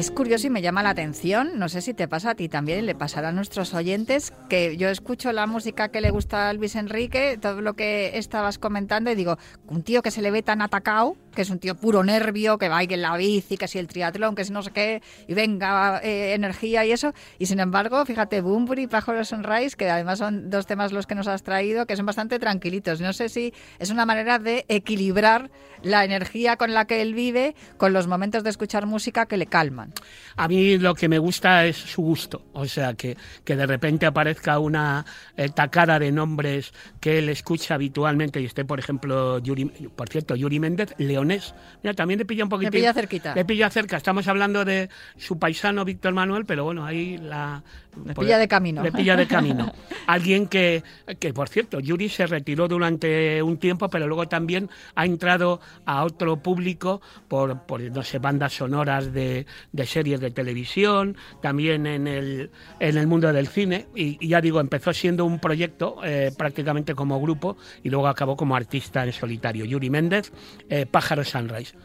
Es 0.00 0.10
curioso 0.10 0.46
y 0.46 0.50
me 0.50 0.62
llama 0.62 0.82
la 0.82 0.88
atención, 0.88 1.58
no 1.58 1.68
sé 1.68 1.82
si 1.82 1.92
te 1.92 2.08
pasa 2.08 2.30
a 2.30 2.34
ti 2.34 2.48
también 2.48 2.86
le 2.86 2.94
pasará 2.94 3.28
a 3.28 3.32
nuestros 3.32 3.74
oyentes, 3.74 4.32
que 4.48 4.78
yo 4.78 4.88
escucho 4.88 5.30
la 5.30 5.46
música 5.46 5.90
que 5.90 6.00
le 6.00 6.10
gusta 6.10 6.48
a 6.48 6.54
Luis 6.54 6.74
Enrique, 6.74 7.36
todo 7.38 7.60
lo 7.60 7.74
que 7.74 8.16
estabas 8.16 8.56
comentando 8.56 9.10
y 9.10 9.14
digo, 9.14 9.36
un 9.68 9.82
tío 9.82 10.00
que 10.00 10.10
se 10.10 10.22
le 10.22 10.30
ve 10.30 10.42
tan 10.42 10.62
atacado, 10.62 11.18
que 11.34 11.42
es 11.42 11.50
un 11.50 11.58
tío 11.58 11.74
puro 11.74 12.02
nervio, 12.04 12.58
que 12.58 12.68
va 12.68 12.82
en 12.82 13.02
la 13.02 13.16
bici, 13.16 13.56
que 13.56 13.68
si 13.68 13.78
el 13.78 13.86
triatlón, 13.86 14.34
que 14.34 14.44
si 14.44 14.52
no 14.52 14.62
sé 14.62 14.70
qué, 14.70 15.02
y 15.26 15.34
venga 15.34 16.00
eh, 16.02 16.34
energía 16.34 16.84
y 16.84 16.92
eso, 16.92 17.12
y 17.38 17.46
sin 17.46 17.60
embargo, 17.60 18.04
fíjate, 18.04 18.40
Bumburi 18.40 18.82
y 18.82 18.86
Pájaro 18.86 19.24
Sunrise, 19.24 19.76
que 19.76 19.88
además 19.88 20.18
son 20.18 20.50
dos 20.50 20.66
temas 20.66 20.92
los 20.92 21.06
que 21.06 21.14
nos 21.14 21.28
has 21.28 21.42
traído, 21.42 21.86
que 21.86 21.96
son 21.96 22.06
bastante 22.06 22.38
tranquilitos. 22.38 23.00
No 23.00 23.12
sé 23.12 23.28
si 23.28 23.52
es 23.78 23.90
una 23.90 24.06
manera 24.06 24.38
de 24.38 24.64
equilibrar 24.68 25.50
la 25.82 26.04
energía 26.04 26.56
con 26.56 26.74
la 26.74 26.86
que 26.86 27.02
él 27.02 27.14
vive 27.14 27.54
con 27.76 27.92
los 27.92 28.06
momentos 28.06 28.44
de 28.44 28.50
escuchar 28.50 28.86
música 28.86 29.26
que 29.26 29.36
le 29.36 29.46
calman. 29.46 29.92
A 30.36 30.48
mí 30.48 30.78
lo 30.78 30.94
que 30.94 31.08
me 31.08 31.18
gusta 31.18 31.66
es 31.66 31.76
su 31.76 32.02
gusto, 32.02 32.42
o 32.52 32.66
sea, 32.66 32.94
que, 32.94 33.16
que 33.44 33.56
de 33.56 33.66
repente 33.66 34.06
aparezca 34.06 34.58
una 34.58 35.04
eh, 35.36 35.48
tacada 35.48 35.98
de 35.98 36.12
nombres 36.12 36.72
que 37.00 37.18
él 37.18 37.28
escucha 37.28 37.74
habitualmente 37.74 38.40
y 38.40 38.44
esté, 38.44 38.64
por 38.64 38.78
ejemplo, 38.78 39.38
Yuri, 39.38 39.64
por 39.64 40.08
cierto, 40.08 40.36
Yuri 40.36 40.60
Méndez, 40.60 40.94
leonés. 41.20 41.54
Mira, 41.82 41.94
también 41.94 42.18
le 42.18 42.24
pilla 42.24 42.44
un 42.44 42.50
poquito. 42.50 42.70
Le 42.70 42.78
pilla 42.78 42.92
cerquita. 42.92 43.34
Le 43.34 43.44
pilla 43.44 43.70
cerca. 43.70 43.96
Estamos 43.96 44.26
hablando 44.28 44.64
de 44.64 44.88
su 45.16 45.38
paisano 45.38 45.84
Víctor 45.84 46.14
Manuel, 46.14 46.44
pero 46.46 46.64
bueno, 46.64 46.84
ahí 46.84 47.18
la... 47.18 47.62
Le 48.04 48.14
pilla 48.14 48.38
de 48.38 48.48
camino. 48.48 48.82
Le 48.82 48.92
pilla 48.92 49.16
de 49.16 49.26
camino. 49.26 49.72
Alguien 50.06 50.46
que, 50.46 50.82
que, 51.18 51.32
por 51.32 51.48
cierto, 51.48 51.80
Yuri 51.80 52.08
se 52.08 52.26
retiró 52.26 52.68
durante 52.68 53.42
un 53.42 53.58
tiempo, 53.58 53.88
pero 53.88 54.06
luego 54.06 54.28
también 54.28 54.70
ha 54.94 55.04
entrado 55.04 55.60
a 55.84 56.04
otro 56.04 56.36
público 56.36 57.00
por, 57.28 57.66
por 57.66 57.80
no 57.80 58.02
sé, 58.02 58.18
bandas 58.18 58.54
sonoras 58.54 59.12
de, 59.12 59.46
de 59.72 59.86
series 59.86 60.20
de 60.20 60.30
televisión, 60.30 61.16
también 61.42 61.86
en 61.86 62.06
el, 62.06 62.50
en 62.78 62.96
el 62.96 63.06
mundo 63.06 63.32
del 63.32 63.48
cine. 63.48 63.88
Y, 63.94 64.18
y 64.20 64.28
ya 64.28 64.40
digo, 64.40 64.60
empezó 64.60 64.92
siendo 64.92 65.24
un 65.24 65.38
proyecto 65.38 65.98
eh, 66.04 66.32
prácticamente 66.36 66.94
como 66.94 67.20
grupo 67.20 67.56
y 67.82 67.90
luego 67.90 68.08
acabó 68.08 68.36
como 68.36 68.56
artista 68.56 69.04
en 69.04 69.12
solitario. 69.12 69.64
Yuri 69.64 69.90
Méndez, 69.90 70.32
eh, 70.68 70.86
Pájaro 70.86 71.24
Sunrise. 71.24 71.76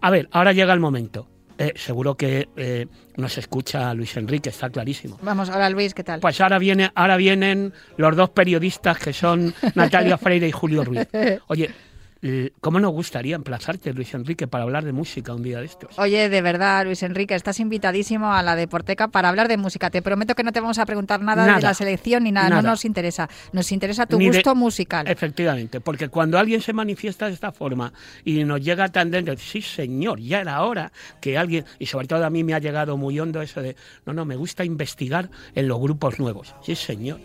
A 0.00 0.10
ver, 0.10 0.28
ahora 0.32 0.52
llega 0.52 0.72
el 0.72 0.80
momento. 0.80 1.28
Eh, 1.62 1.74
seguro 1.76 2.16
que 2.16 2.48
eh, 2.56 2.86
nos 3.16 3.38
escucha 3.38 3.94
Luis 3.94 4.16
Enrique, 4.16 4.50
está 4.50 4.68
clarísimo. 4.68 5.16
Vamos, 5.22 5.48
ahora 5.48 5.70
Luis, 5.70 5.94
¿qué 5.94 6.02
tal? 6.02 6.18
Pues 6.18 6.40
ahora 6.40 6.58
viene, 6.58 6.90
ahora 6.96 7.16
vienen 7.16 7.72
los 7.96 8.16
dos 8.16 8.30
periodistas 8.30 8.98
que 8.98 9.12
son 9.12 9.54
Natalia 9.76 10.18
Freire 10.18 10.48
y 10.48 10.50
Julio 10.50 10.82
Ruiz. 10.82 11.06
Oye, 11.46 11.70
¿cómo 12.60 12.78
nos 12.78 12.92
gustaría 12.92 13.34
emplazarte, 13.34 13.92
Luis 13.92 14.14
Enrique, 14.14 14.46
para 14.46 14.64
hablar 14.64 14.84
de 14.84 14.92
música 14.92 15.34
un 15.34 15.42
día 15.42 15.58
de 15.58 15.66
estos? 15.66 15.98
Oye, 15.98 16.28
de 16.28 16.40
verdad, 16.42 16.84
Luis 16.84 17.02
Enrique, 17.02 17.34
estás 17.34 17.58
invitadísimo 17.60 18.32
a 18.32 18.42
la 18.42 18.54
Deporteca 18.54 19.08
para 19.08 19.28
hablar 19.28 19.48
de 19.48 19.56
música. 19.56 19.90
Te 19.90 20.02
prometo 20.02 20.34
que 20.34 20.44
no 20.44 20.52
te 20.52 20.60
vamos 20.60 20.78
a 20.78 20.86
preguntar 20.86 21.20
nada, 21.20 21.44
Nada. 21.46 21.56
de 21.58 21.62
la 21.62 21.74
selección 21.74 22.24
ni 22.24 22.32
nada, 22.32 22.48
Nada. 22.48 22.62
no 22.62 22.68
nos 22.70 22.84
interesa. 22.84 23.28
Nos 23.52 23.72
interesa 23.72 24.06
tu 24.06 24.18
Ni 24.18 24.26
de- 24.26 24.36
gusto 24.36 24.54
musical. 24.54 25.08
Efectivamente, 25.08 25.80
porque 25.80 26.08
cuando 26.08 26.38
alguien 26.38 26.60
se 26.60 26.72
manifiesta 26.72 27.26
de 27.26 27.32
esta 27.34 27.50
forma 27.52 27.92
y 28.24 28.44
nos 28.44 28.60
llega 28.60 28.88
tan 28.88 29.10
dentro, 29.10 29.36
sí 29.36 29.60
señor, 29.60 30.20
ya 30.20 30.40
era 30.40 30.62
hora 30.62 30.92
que 31.20 31.36
alguien, 31.36 31.64
y 31.78 31.86
sobre 31.86 32.06
todo 32.06 32.24
a 32.24 32.30
mí 32.30 32.44
me 32.44 32.54
ha 32.54 32.58
llegado 32.60 32.96
muy 32.96 33.18
hondo 33.18 33.42
eso 33.42 33.60
de, 33.62 33.74
no, 34.06 34.12
no, 34.12 34.24
me 34.24 34.36
gusta 34.36 34.64
investigar 34.64 35.28
en 35.54 35.66
los 35.66 35.80
grupos 35.80 36.18
nuevos. 36.20 36.54
Sí 36.62 36.76
señor. 36.76 37.18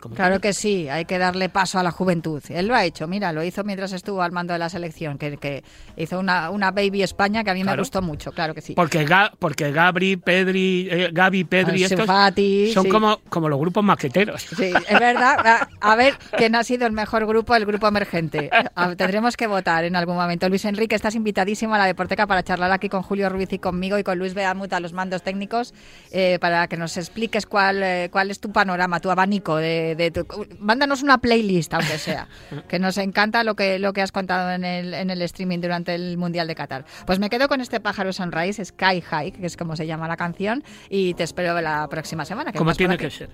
Como 0.00 0.14
Claro 0.14 0.40
que 0.40 0.52
sí, 0.52 0.88
hay 0.88 1.04
que 1.04 1.18
darle 1.18 1.48
paso 1.48 1.78
a 1.78 1.82
la 1.82 1.90
juventud. 1.90 2.42
Él 2.48 2.66
lo 2.68 2.74
ha 2.74 2.84
hecho, 2.84 3.06
mira, 3.06 3.32
lo 3.32 3.44
hizo 3.44 3.62
mientras 3.64 3.92
estuvo 3.92 4.22
al 4.22 4.32
mando 4.32 4.52
de 4.52 4.58
la 4.58 4.68
selección, 4.68 5.18
que, 5.18 5.36
que 5.36 5.62
hizo 5.96 6.18
una, 6.18 6.50
una 6.50 6.70
Baby 6.70 7.02
España 7.02 7.44
que 7.44 7.50
a 7.50 7.54
mí 7.54 7.62
me 7.64 7.76
gustó 7.76 8.00
mucho, 8.02 8.32
claro 8.32 8.54
que 8.54 8.60
sí. 8.62 8.74
Porque, 8.74 9.06
Ga- 9.06 9.30
porque 9.38 9.70
Gabri, 9.72 10.16
Pedri, 10.16 10.88
eh, 10.90 11.10
Gaby, 11.12 11.44
Pedri, 11.44 11.84
estos 11.84 12.06
Fati, 12.06 12.72
son 12.72 12.84
sí. 12.84 12.88
como, 12.88 13.18
como 13.28 13.48
los 13.48 13.58
grupos 13.60 13.84
maqueteros. 13.84 14.42
Sí, 14.42 14.72
es 14.88 14.98
verdad. 14.98 15.68
A, 15.80 15.96
ver, 15.96 16.14
¿quién 16.36 16.54
ha 16.54 16.64
sido 16.64 16.86
el 16.86 16.92
mejor 16.92 17.26
grupo? 17.26 17.54
El 17.54 17.66
grupo 17.66 17.86
emergente. 17.86 18.50
A- 18.74 18.94
tendremos 18.96 19.36
que 19.36 19.46
votar 19.46 19.84
en 19.84 19.96
algún 19.96 20.16
momento. 20.16 20.48
Luis 20.48 20.64
Enrique, 20.64 20.94
estás 20.94 21.14
invitadísimo 21.14 21.74
a 21.74 21.78
la 21.78 21.86
Deporteca 21.86 22.26
para 22.26 22.42
charlar 22.42 22.72
aquí 22.72 22.88
con 22.88 23.02
Julio 23.02 23.28
Ruiz 23.28 23.52
y 23.52 23.58
conmigo 23.58 23.98
y 23.98 24.02
con 24.02 24.18
Luis 24.18 24.34
Beamut 24.34 24.72
a 24.72 24.80
los 24.80 24.92
mandos 24.92 25.22
técnicos 25.22 25.74
eh, 26.10 26.38
para 26.40 26.66
que 26.68 26.76
nos 26.76 26.96
expliques 26.96 27.46
cuál, 27.46 27.82
eh, 27.82 28.08
cuál 28.10 28.30
es 28.30 28.40
tu 28.40 28.50
panorama, 28.50 29.00
tu 29.00 29.10
abanico. 29.10 29.59
De, 29.60 29.94
de 29.96 30.10
tu- 30.10 30.26
mándanos 30.58 31.02
una 31.02 31.18
playlist, 31.18 31.72
aunque 31.74 31.98
sea, 31.98 32.28
que 32.68 32.78
nos 32.78 32.96
encanta 32.98 33.44
lo 33.44 33.54
que, 33.54 33.78
lo 33.78 33.92
que 33.92 34.02
has 34.02 34.12
contado 34.12 34.50
en 34.50 34.64
el, 34.64 34.94
en 34.94 35.10
el 35.10 35.22
streaming 35.22 35.60
durante 35.60 35.94
el 35.94 36.16
Mundial 36.16 36.46
de 36.48 36.54
Qatar. 36.54 36.84
Pues 37.06 37.18
me 37.18 37.30
quedo 37.30 37.48
con 37.48 37.60
este 37.60 37.80
pájaro 37.80 38.12
Sunrise, 38.12 38.64
Sky 38.64 39.00
High, 39.00 39.32
que 39.32 39.46
es 39.46 39.56
como 39.56 39.76
se 39.76 39.86
llama 39.86 40.08
la 40.08 40.16
canción, 40.16 40.64
y 40.88 41.14
te 41.14 41.22
espero 41.24 41.60
la 41.60 41.86
próxima 41.88 42.24
semana. 42.24 42.52
que 42.52 42.58
Como 42.58 42.74
tiene 42.74 42.96
que 42.98 43.10
ser. 43.10 43.30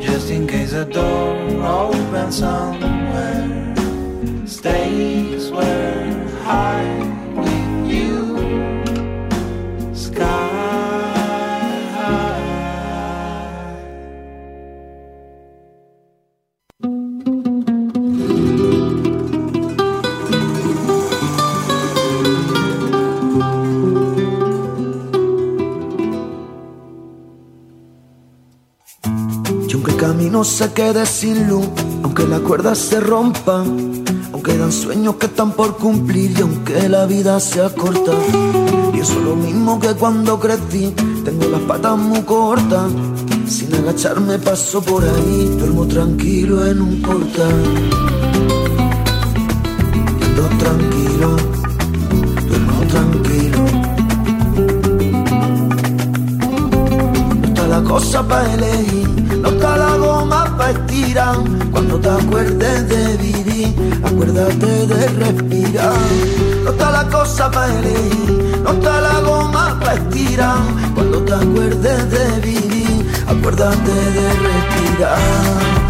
Just 0.00 0.30
in 0.30 0.46
case 0.46 0.74
a 0.74 0.84
door 0.84 1.36
opens 1.62 2.36
somewhere, 2.36 3.74
stakes 4.46 5.50
were 5.50 6.14
high 6.44 6.98
with 7.36 7.90
you, 7.90 8.38
sky 9.94 10.51
camino 30.42 30.44
se 30.44 30.72
quede 30.72 31.06
sin 31.06 31.48
aunque 32.02 32.26
las 32.26 32.40
cuerdas 32.40 32.78
se 32.78 33.00
rompan, 33.00 34.02
aunque 34.32 34.56
dan 34.56 34.72
sueños 34.72 35.16
que 35.16 35.26
están 35.26 35.52
por 35.52 35.76
cumplir 35.76 36.32
y 36.36 36.42
aunque 36.42 36.88
la 36.88 37.06
vida 37.06 37.38
sea 37.38 37.68
corta, 37.70 38.12
pienso 38.92 39.20
lo 39.20 39.36
mismo 39.36 39.78
que 39.78 39.94
cuando 39.94 40.38
crecí, 40.40 40.92
tengo 41.24 41.44
las 41.48 41.60
patas 41.62 41.96
muy 41.96 42.22
cortas, 42.22 42.90
sin 43.46 43.74
agacharme 43.74 44.38
paso 44.38 44.82
por 44.82 45.04
ahí, 45.04 45.56
duermo 45.58 45.86
tranquilo 45.86 46.66
en 46.66 46.80
un 46.80 47.02
portal. 47.02 47.62
Ando 50.24 50.44
tranquilo, 50.58 51.36
duermo 52.48 52.80
tranquilo. 52.90 53.58
No 57.40 57.46
está 57.46 57.66
la 57.68 57.82
cosa 57.82 58.26
para 58.26 58.54
elegir, 58.54 59.11
no 59.42 59.50
la 59.50 59.96
goma 59.96 60.56
para 60.56 60.70
estirar. 60.70 61.36
Cuando 61.70 61.98
te 61.98 62.08
acuerdes 62.08 62.88
de 62.88 63.16
vivir, 63.16 64.00
acuérdate 64.04 64.86
de 64.86 65.08
respirar. 65.08 65.94
No 66.64 66.70
está 66.70 66.90
la 66.90 67.08
cosa 67.08 67.50
para 67.50 67.78
elegir, 67.78 68.60
no 68.62 68.72
está 68.72 69.00
la 69.00 69.20
goma 69.20 69.78
para 69.80 69.94
estirar. 69.94 70.58
Cuando 70.94 71.18
te 71.24 71.34
acuerdes 71.34 72.10
de 72.10 72.40
vivir, 72.40 73.12
acuérdate 73.26 73.92
de 74.16 74.28
respirar. 74.46 75.81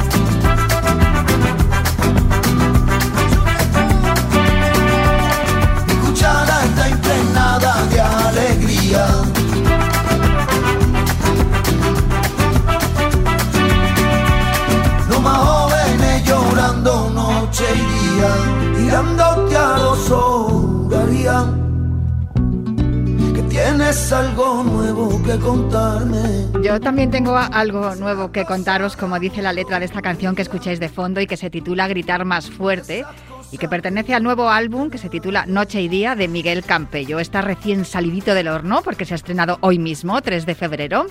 Yo 26.72 26.80
también 26.80 27.10
tengo 27.10 27.36
algo 27.36 27.94
nuevo 27.96 28.32
que 28.32 28.46
contaros, 28.46 28.96
como 28.96 29.18
dice 29.18 29.42
la 29.42 29.52
letra 29.52 29.78
de 29.78 29.84
esta 29.84 30.00
canción 30.00 30.34
que 30.34 30.40
escucháis 30.40 30.80
de 30.80 30.88
fondo 30.88 31.20
y 31.20 31.26
que 31.26 31.36
se 31.36 31.50
titula 31.50 31.86
Gritar 31.86 32.24
más 32.24 32.48
fuerte 32.48 33.04
y 33.50 33.58
que 33.58 33.68
pertenece 33.68 34.14
al 34.14 34.22
nuevo 34.22 34.48
álbum 34.48 34.88
que 34.88 34.96
se 34.96 35.10
titula 35.10 35.44
Noche 35.44 35.82
y 35.82 35.88
Día 35.88 36.16
de 36.16 36.28
Miguel 36.28 36.64
Campello. 36.64 37.18
Está 37.20 37.42
recién 37.42 37.84
salidito 37.84 38.32
del 38.32 38.48
horno 38.48 38.80
porque 38.82 39.04
se 39.04 39.12
ha 39.12 39.16
estrenado 39.16 39.58
hoy 39.60 39.78
mismo, 39.78 40.22
3 40.22 40.46
de 40.46 40.54
febrero, 40.54 41.04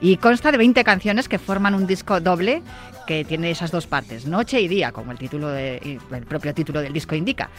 y 0.00 0.16
consta 0.16 0.50
de 0.50 0.56
20 0.56 0.82
canciones 0.82 1.28
que 1.28 1.38
forman 1.38 1.74
un 1.74 1.86
disco 1.86 2.18
doble 2.18 2.62
que 3.06 3.22
tiene 3.26 3.50
esas 3.50 3.70
dos 3.70 3.86
partes, 3.86 4.24
Noche 4.24 4.62
y 4.62 4.68
Día, 4.68 4.92
como 4.92 5.12
el, 5.12 5.18
título 5.18 5.48
de- 5.48 6.00
el 6.10 6.24
propio 6.24 6.54
título 6.54 6.80
del 6.80 6.94
disco 6.94 7.14
indica. 7.14 7.50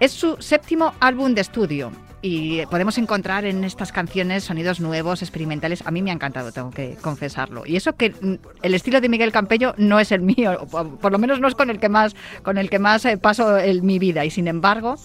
Es 0.00 0.12
su 0.12 0.38
séptimo 0.40 0.94
álbum 1.00 1.34
de 1.34 1.42
estudio 1.42 1.92
y 2.26 2.64
podemos 2.66 2.96
encontrar 2.96 3.44
en 3.44 3.64
estas 3.64 3.92
canciones 3.92 4.44
sonidos 4.44 4.80
nuevos, 4.80 5.20
experimentales. 5.20 5.82
A 5.86 5.90
mí 5.90 6.00
me 6.00 6.10
ha 6.10 6.14
encantado, 6.14 6.52
tengo 6.52 6.70
que 6.70 6.96
confesarlo. 7.02 7.64
Y 7.66 7.76
eso 7.76 7.96
que 7.96 8.14
mm, 8.18 8.34
el 8.62 8.72
estilo 8.74 9.02
de 9.02 9.10
Miguel 9.10 9.30
Campello 9.30 9.74
no 9.76 10.00
es 10.00 10.10
el 10.10 10.22
mío, 10.22 10.66
por 11.02 11.12
lo 11.12 11.18
menos 11.18 11.38
no 11.40 11.48
es 11.48 11.54
con 11.54 11.68
el 11.68 11.78
que 11.78 11.90
más, 11.90 12.16
con 12.42 12.56
el 12.56 12.70
que 12.70 12.78
más 12.78 13.04
eh, 13.04 13.18
paso 13.18 13.58
el- 13.58 13.82
mi 13.82 13.98
vida. 13.98 14.24
Y 14.24 14.30
sin 14.30 14.48
embargo, 14.48 14.96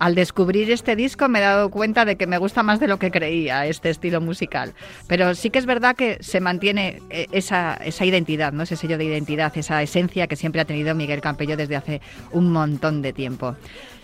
al 0.00 0.16
descubrir 0.16 0.68
este 0.72 0.96
disco 0.96 1.28
me 1.28 1.38
he 1.38 1.42
dado 1.42 1.70
cuenta 1.70 2.04
de 2.04 2.16
que 2.16 2.26
me 2.26 2.36
gusta 2.36 2.64
más 2.64 2.80
de 2.80 2.88
lo 2.88 2.98
que 2.98 3.12
creía 3.12 3.64
este 3.66 3.88
estilo 3.88 4.20
musical. 4.20 4.74
Pero 5.06 5.36
sí 5.36 5.50
que 5.50 5.60
es 5.60 5.66
verdad 5.66 5.94
que 5.94 6.18
se 6.20 6.40
mantiene 6.40 7.00
eh, 7.10 7.28
esa, 7.30 7.74
esa 7.74 8.04
identidad, 8.04 8.52
¿no? 8.52 8.64
ese 8.64 8.74
sello 8.74 8.98
de 8.98 9.04
identidad, 9.04 9.56
esa 9.56 9.80
esencia 9.84 10.26
que 10.26 10.34
siempre 10.34 10.60
ha 10.60 10.64
tenido 10.64 10.96
Miguel 10.96 11.20
Campello 11.20 11.56
desde 11.56 11.76
hace 11.76 12.00
un 12.32 12.50
montón 12.50 13.02
de 13.02 13.12
tiempo. 13.12 13.54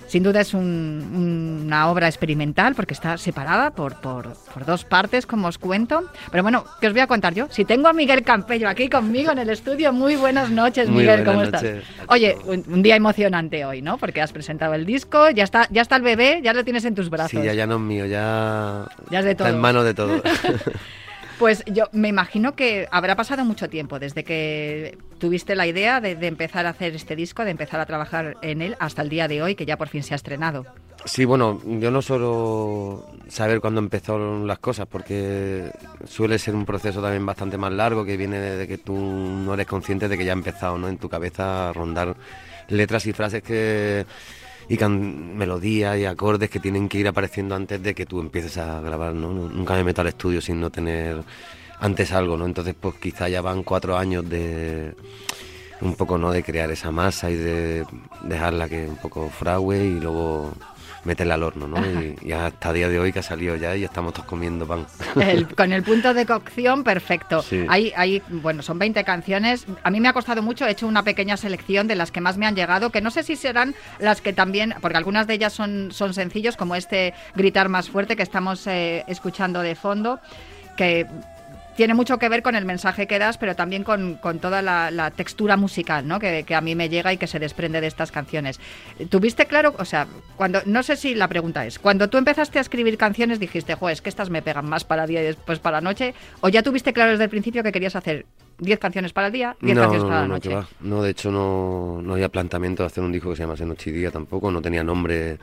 Sin 0.09 0.23
duda 0.23 0.41
es 0.43 0.53
un- 0.53 1.63
una 1.67 1.89
obra 1.91 2.07
experimental 2.07 2.75
porque 2.75 2.93
está 2.95 3.17
separada 3.17 3.71
por, 3.71 3.97
por- 4.01 4.35
por 4.53 4.67
dos 4.67 4.85
partes, 4.85 5.25
como 5.27 5.49
os 5.49 5.57
cuento. 5.59 6.05
Pero 6.31 6.43
bueno, 6.43 6.65
¿qué 6.81 6.89
os 6.89 6.93
voy 6.93 7.01
a 7.01 7.07
contar 7.07 7.33
yo? 7.35 7.47
Si 7.51 7.65
tengo 7.65 7.89
a 7.89 7.93
Miguel 7.95 8.23
Campello 8.23 8.69
aquí 8.69 8.89
conmigo 8.91 9.33
en 9.33 9.39
el 9.39 9.49
estudio, 9.49 9.93
muy 9.93 10.17
buenas 10.17 10.51
noches, 10.51 10.89
Muy 10.89 11.03
Miguel, 11.03 11.25
buenas 11.25 11.35
¿cómo 11.35 11.45
noches. 11.45 11.83
estás? 11.89 12.07
Oye, 12.09 12.37
un, 12.45 12.63
un 12.69 12.83
día 12.83 12.97
emocionante 12.97 13.65
hoy, 13.65 13.81
¿no? 13.81 13.97
Porque 13.97 14.21
has 14.21 14.33
presentado 14.33 14.75
el 14.75 14.85
disco, 14.85 15.31
ya 15.31 15.45
está, 15.45 15.67
ya 15.71 15.81
está 15.83 15.97
el 15.97 16.03
bebé, 16.03 16.41
ya 16.43 16.53
lo 16.53 16.63
tienes 16.65 16.85
en 16.85 16.95
tus 16.95 17.09
brazos. 17.09 17.31
Sí, 17.41 17.47
ya, 17.47 17.55
ya 17.55 17.67
no 17.67 17.77
es 17.77 17.81
mío, 17.81 18.05
ya, 18.07 18.87
Ya 19.11 19.21
es 19.21 19.25
de 19.25 19.31
está 19.31 19.45
todos. 19.45 19.55
en 19.55 19.61
manos 19.63 19.85
de 19.85 19.95
todo. 19.95 20.23
Pues 21.43 21.65
yo 21.67 21.89
me 21.91 22.07
imagino 22.07 22.55
que 22.55 22.87
habrá 22.93 23.17
pasado 23.17 23.45
mucho 23.45 23.69
tiempo 23.69 23.99
desde 23.99 24.23
que 24.23 24.97
tuviste 25.19 25.57
la 25.57 25.67
idea 25.67 26.01
de, 26.01 26.13
empezar 26.25 26.67
a 26.67 26.69
hacer 26.69 26.95
este 26.95 27.17
disco, 27.17 27.45
de 27.45 27.51
empezar 27.51 27.81
a 27.81 27.87
trabajar 27.87 28.37
en 28.43 28.63
él, 28.63 28.77
hasta 28.79 29.03
el 29.03 29.09
día 29.09 29.27
de 29.27 29.43
hoy, 29.43 29.57
que 29.57 29.67
ya 29.67 29.77
por 29.77 29.89
fin 29.89 30.05
se 30.05 30.15
ha 30.15 30.17
estrenado. 30.17 30.65
Sí, 31.05 31.25
bueno, 31.25 31.61
yo 31.67 31.91
no 31.91 32.01
suelo 32.01 33.11
saber 33.27 33.61
cuándo 33.61 33.81
empezaron 33.81 34.47
las 34.47 34.61
cosas, 34.61 34.87
porque 34.87 35.73
suele 36.07 36.39
ser 36.39 36.55
un 36.55 36.65
proceso 36.65 37.03
también 37.03 37.27
bastante 37.27 37.59
más 37.59 37.73
largo, 37.73 38.05
que 38.05 38.17
viene 38.17 38.39
de 38.39 38.69
que 38.69 38.79
tú 38.79 38.95
no 38.95 39.53
eres 39.55 39.67
consciente 39.67 40.07
de 40.07 40.17
que 40.17 40.25
ya 40.25 40.31
ha 40.31 40.35
empezado 40.35 40.79
¿no? 40.79 40.89
en 40.89 40.99
tu 40.99 41.09
cabeza 41.09 41.73
rondar 41.73 42.15
letras 42.69 43.05
y 43.07 43.13
frases 43.13 43.43
que 43.43 44.07
y 44.73 44.79
can- 44.79 45.37
melodías 45.37 45.99
y 45.99 46.07
acordes 46.07 46.49
que 46.49 46.59
tienen 46.59 46.88
que 46.88 46.97
ir 46.97 47.07
apareciendo 47.07 47.55
antes 47.55 47.83
de 47.83 47.95
que 47.95 48.07
tú 48.07 48.21
empieces 48.21 48.57
a 48.57 48.81
grabar, 48.81 49.12
¿no? 49.12 49.29
Nunca 49.31 49.75
me 49.75 49.85
meto 49.85 50.00
al 50.00 50.07
estudio 50.07 50.41
sin 50.41 50.61
no 50.62 50.71
tener 50.71 51.23
antes 51.79 52.11
algo, 52.12 52.38
¿no? 52.38 52.47
Entonces, 52.47 52.75
pues 52.81 52.95
quizá 52.95 53.29
ya 53.29 53.43
van 53.43 53.64
cuatro 53.64 53.99
años 53.99 54.26
de 54.31 54.95
un 55.83 55.95
poco, 55.95 56.17
¿no? 56.17 56.33
De 56.33 56.43
crear 56.43 56.71
esa 56.71 56.91
masa 56.91 57.31
y 57.31 57.37
de 57.37 57.85
dejarla 58.23 58.67
que 58.67 58.87
un 58.87 58.97
poco 58.97 59.29
frague 59.29 59.85
y 59.85 60.00
luego 60.00 60.55
meterla 61.05 61.35
al 61.35 61.43
horno, 61.43 61.67
¿no? 61.67 61.79
Y, 61.85 62.17
y 62.23 62.33
hasta 62.33 62.73
día 62.73 62.89
de 62.89 62.99
hoy 63.01 63.13
que 63.13 63.19
ha 63.19 63.23
salido 63.23 63.57
ya 63.57 63.75
y 63.77 63.85
estamos 63.85 64.13
todos 64.15 64.27
comiendo 64.27 64.67
pan. 64.67 64.87
El- 65.21 65.47
con 65.57 65.73
el 65.73 65.83
punto 65.83 66.15
de 66.15 66.25
cocción 66.27 66.85
perfecto. 66.85 67.43
Sí. 67.43 67.65
Hay, 67.69 67.93
hay, 67.97 68.23
bueno, 68.29 68.63
son 68.63 68.79
20 68.79 69.03
canciones. 69.05 69.67
A 69.83 69.91
mí 69.91 70.01
me 70.01 70.09
ha 70.09 70.13
costado 70.13 70.43
mucho, 70.43 70.67
he 70.67 70.71
hecho 70.71 70.87
una 70.87 71.03
pequeña 71.03 71.37
selección 71.37 71.89
de 71.89 71.97
las 71.97 72.13
que 72.13 72.21
más 72.21 72.37
me 72.39 72.47
han 72.47 72.55
llegado, 72.55 72.91
que 72.91 73.01
no 73.01 73.11
sé 73.11 73.23
si 73.23 73.37
serán 73.37 73.75
las 73.99 74.21
que 74.21 74.33
también, 74.33 74.75
porque 74.81 74.97
algunas 74.97 75.27
de 75.27 75.35
ellas 75.35 75.53
son, 75.53 75.91
son 75.93 76.15
sencillos, 76.15 76.57
como 76.57 76.75
este 76.77 77.15
Gritar 77.35 77.69
más 77.69 77.89
fuerte 77.91 78.17
que 78.17 78.23
estamos 78.23 78.67
eh, 78.67 79.05
escuchando 79.09 79.61
de 79.63 79.75
fondo, 79.75 80.21
que 80.77 81.07
tiene 81.76 81.95
mucho 81.95 82.19
que 82.19 82.29
ver 82.29 82.43
con 82.43 82.55
el 82.55 82.64
mensaje 82.64 83.07
que 83.07 83.19
das, 83.19 83.38
pero 83.38 83.57
también 83.57 83.85
con, 83.85 84.14
con 84.14 84.38
toda 84.38 84.62
la, 84.62 84.91
la 84.91 85.11
textura 85.11 85.57
musical, 85.57 86.07
¿no? 86.07 86.19
Que, 86.19 86.45
que 86.45 86.55
a 86.55 86.61
mí 86.61 86.75
me 86.75 86.88
llega 86.88 87.12
y 87.12 87.17
que 87.17 87.26
se 87.26 87.38
desprende 87.38 87.81
de 87.81 87.87
estas 87.87 88.12
canciones. 88.12 88.61
¿Tuviste 89.11 89.47
claro, 89.47 89.75
o 89.79 89.85
sea, 89.85 90.07
cuando, 90.37 90.61
no 90.67 90.83
sé 90.83 90.97
si 90.97 91.14
la 91.14 91.29
pregunta 91.29 91.67
es, 91.67 91.79
cuando 91.79 92.09
tú 92.09 92.19
empezaste 92.19 92.59
a 92.59 92.62
escribir 92.62 92.97
canciones 92.97 93.41
dijiste, 93.41 93.75
joder, 93.75 93.94
es 93.94 94.03
que 94.03 94.09
estas 94.09 94.31
me 94.31 94.42
pegan 94.42 94.68
más 94.68 94.85
para 94.85 95.07
día 95.07 95.23
y 95.23 95.25
después 95.25 95.59
para 95.59 95.79
la 95.79 95.81
noche, 95.81 96.14
o 96.40 96.49
ya 96.49 96.62
tuviste 96.62 96.92
claro 96.92 97.12
desde 97.12 97.25
el 97.25 97.31
principio 97.31 97.62
que 97.62 97.73
querías 97.73 97.97
hacer 97.97 98.27
10 98.59 98.79
canciones 98.79 99.12
para 99.12 99.29
el 99.29 99.33
día, 99.33 99.57
10 99.61 99.77
No, 99.77 99.83
canciones 99.83 100.05
para 100.05 100.14
no, 100.14 100.20
la 100.23 100.29
no, 100.29 100.35
noche? 100.35 100.68
No, 100.81 101.03
de 101.03 101.11
hecho 101.11 101.31
no, 101.31 102.01
no 102.03 102.14
había 102.14 102.29
planteamiento 102.29 102.83
de 102.83 102.88
hacer 102.88 103.03
un 103.03 103.12
disco 103.12 103.31
que 103.31 103.37
se 103.37 103.42
llamase 103.42 103.64
Noche 103.64 103.90
y 103.90 103.94
Día 103.94 104.11
tampoco, 104.11 104.51
no 104.51 104.61
tenía 104.62 104.85
nombre. 104.85 105.38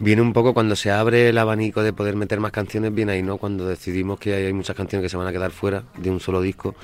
Viene 0.00 0.22
un 0.22 0.32
poco 0.32 0.54
cuando 0.54 0.76
se 0.76 0.90
abre 0.90 1.28
el 1.28 1.36
abanico 1.36 1.82
de 1.82 1.92
poder 1.92 2.16
meter 2.16 2.40
más 2.40 2.52
canciones, 2.52 2.94
viene 2.94 3.12
ahí, 3.12 3.22
¿no? 3.22 3.36
Cuando 3.36 3.68
decidimos 3.68 4.18
que 4.18 4.32
hay 4.32 4.52
muchas 4.54 4.74
canciones 4.74 5.04
que 5.04 5.10
se 5.10 5.18
van 5.18 5.26
a 5.26 5.32
quedar 5.32 5.50
fuera 5.50 5.84
de 5.98 6.10
un 6.10 6.20
solo 6.20 6.40
disco. 6.40 6.74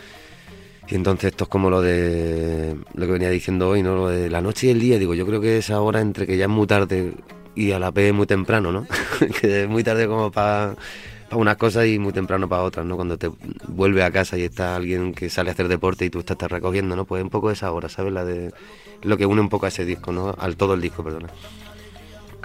Y 0.86 0.94
entonces 0.96 1.30
esto 1.30 1.44
es 1.44 1.50
como 1.50 1.70
lo 1.70 1.80
de 1.80 2.76
lo 2.94 3.06
que 3.06 3.12
venía 3.12 3.30
diciendo 3.30 3.70
hoy, 3.70 3.82
¿no? 3.82 3.96
Lo 3.96 4.08
de 4.08 4.28
la 4.28 4.42
noche 4.42 4.66
y 4.66 4.70
el 4.70 4.80
día. 4.80 4.98
Digo, 4.98 5.14
yo 5.14 5.26
creo 5.26 5.40
que 5.40 5.56
es 5.56 5.70
ahora 5.70 6.02
entre 6.02 6.26
que 6.26 6.36
ya 6.36 6.44
es 6.44 6.50
muy 6.50 6.66
tarde 6.66 7.14
y 7.54 7.72
a 7.72 7.78
la 7.78 7.90
vez 7.90 8.12
muy 8.12 8.26
temprano, 8.26 8.70
¿no? 8.70 8.86
que 9.40 9.62
es 9.62 9.68
muy 9.68 9.82
tarde 9.82 10.06
como 10.06 10.30
para 10.30 10.76
unas 11.32 11.56
cosas 11.56 11.86
y 11.86 11.98
muy 11.98 12.12
temprano 12.12 12.50
para 12.50 12.64
otras, 12.64 12.84
¿no? 12.84 12.96
Cuando 12.96 13.16
te 13.16 13.30
vuelve 13.66 14.04
a 14.04 14.10
casa 14.10 14.36
y 14.36 14.42
está 14.42 14.76
alguien 14.76 15.14
que 15.14 15.30
sale 15.30 15.48
a 15.48 15.52
hacer 15.54 15.68
deporte 15.68 16.04
y 16.04 16.10
tú 16.10 16.18
estás 16.18 16.38
recogiendo, 16.50 16.94
¿no? 16.94 17.06
Pues 17.06 17.22
un 17.22 17.30
poco 17.30 17.50
esa 17.50 17.72
hora, 17.72 17.88
¿sabes? 17.88 18.12
La 18.12 18.26
de 18.26 18.52
lo 19.02 19.16
que 19.16 19.24
une 19.24 19.40
un 19.40 19.48
poco 19.48 19.64
a 19.64 19.70
ese 19.70 19.86
disco, 19.86 20.12
¿no? 20.12 20.34
Al 20.38 20.56
todo 20.56 20.74
el 20.74 20.82
disco, 20.82 21.02
perdona. 21.02 21.30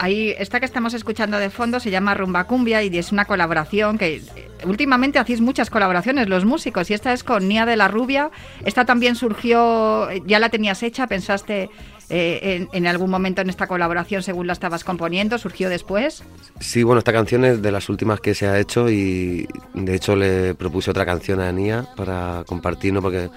Ahí, 0.01 0.33
esta 0.39 0.59
que 0.59 0.65
estamos 0.65 0.95
escuchando 0.95 1.37
de 1.37 1.51
fondo 1.51 1.79
se 1.79 1.91
llama 1.91 2.15
Rumba 2.15 2.45
Cumbia 2.45 2.81
y 2.81 2.97
es 2.97 3.11
una 3.11 3.25
colaboración 3.25 3.99
que 3.99 4.15
eh, 4.15 4.23
últimamente 4.65 5.19
hacéis 5.19 5.41
muchas 5.41 5.69
colaboraciones 5.69 6.27
los 6.27 6.43
músicos 6.43 6.89
y 6.89 6.95
esta 6.95 7.13
es 7.13 7.23
con 7.23 7.47
Nia 7.47 7.67
de 7.67 7.75
la 7.75 7.87
Rubia. 7.87 8.31
Esta 8.65 8.83
también 8.83 9.15
surgió, 9.15 10.09
eh, 10.09 10.23
ya 10.25 10.39
la 10.39 10.49
tenías 10.49 10.81
hecha, 10.81 11.05
pensaste 11.05 11.69
eh, 12.09 12.67
en, 12.73 12.87
algún 12.87 13.11
momento 13.11 13.43
en 13.43 13.51
esta 13.51 13.67
colaboración 13.67 14.23
según 14.23 14.47
la 14.47 14.53
estabas 14.53 14.83
componiendo, 14.83 15.37
surgió 15.37 15.69
después. 15.69 16.23
Sí, 16.59 16.81
bueno, 16.81 16.97
esta 16.97 17.13
canción 17.13 17.45
es 17.45 17.61
de 17.61 17.71
las 17.71 17.87
últimas 17.87 18.19
que 18.21 18.33
se 18.33 18.47
ha 18.47 18.57
hecho 18.57 18.89
y 18.89 19.47
de 19.75 19.93
hecho 19.93 20.15
le 20.15 20.55
propuse 20.55 20.89
otra 20.89 21.05
canción 21.05 21.41
a 21.41 21.51
Nia 21.51 21.85
para 21.95 22.43
compartir, 22.47 22.91
¿no? 22.91 23.03
Porque 23.03 23.29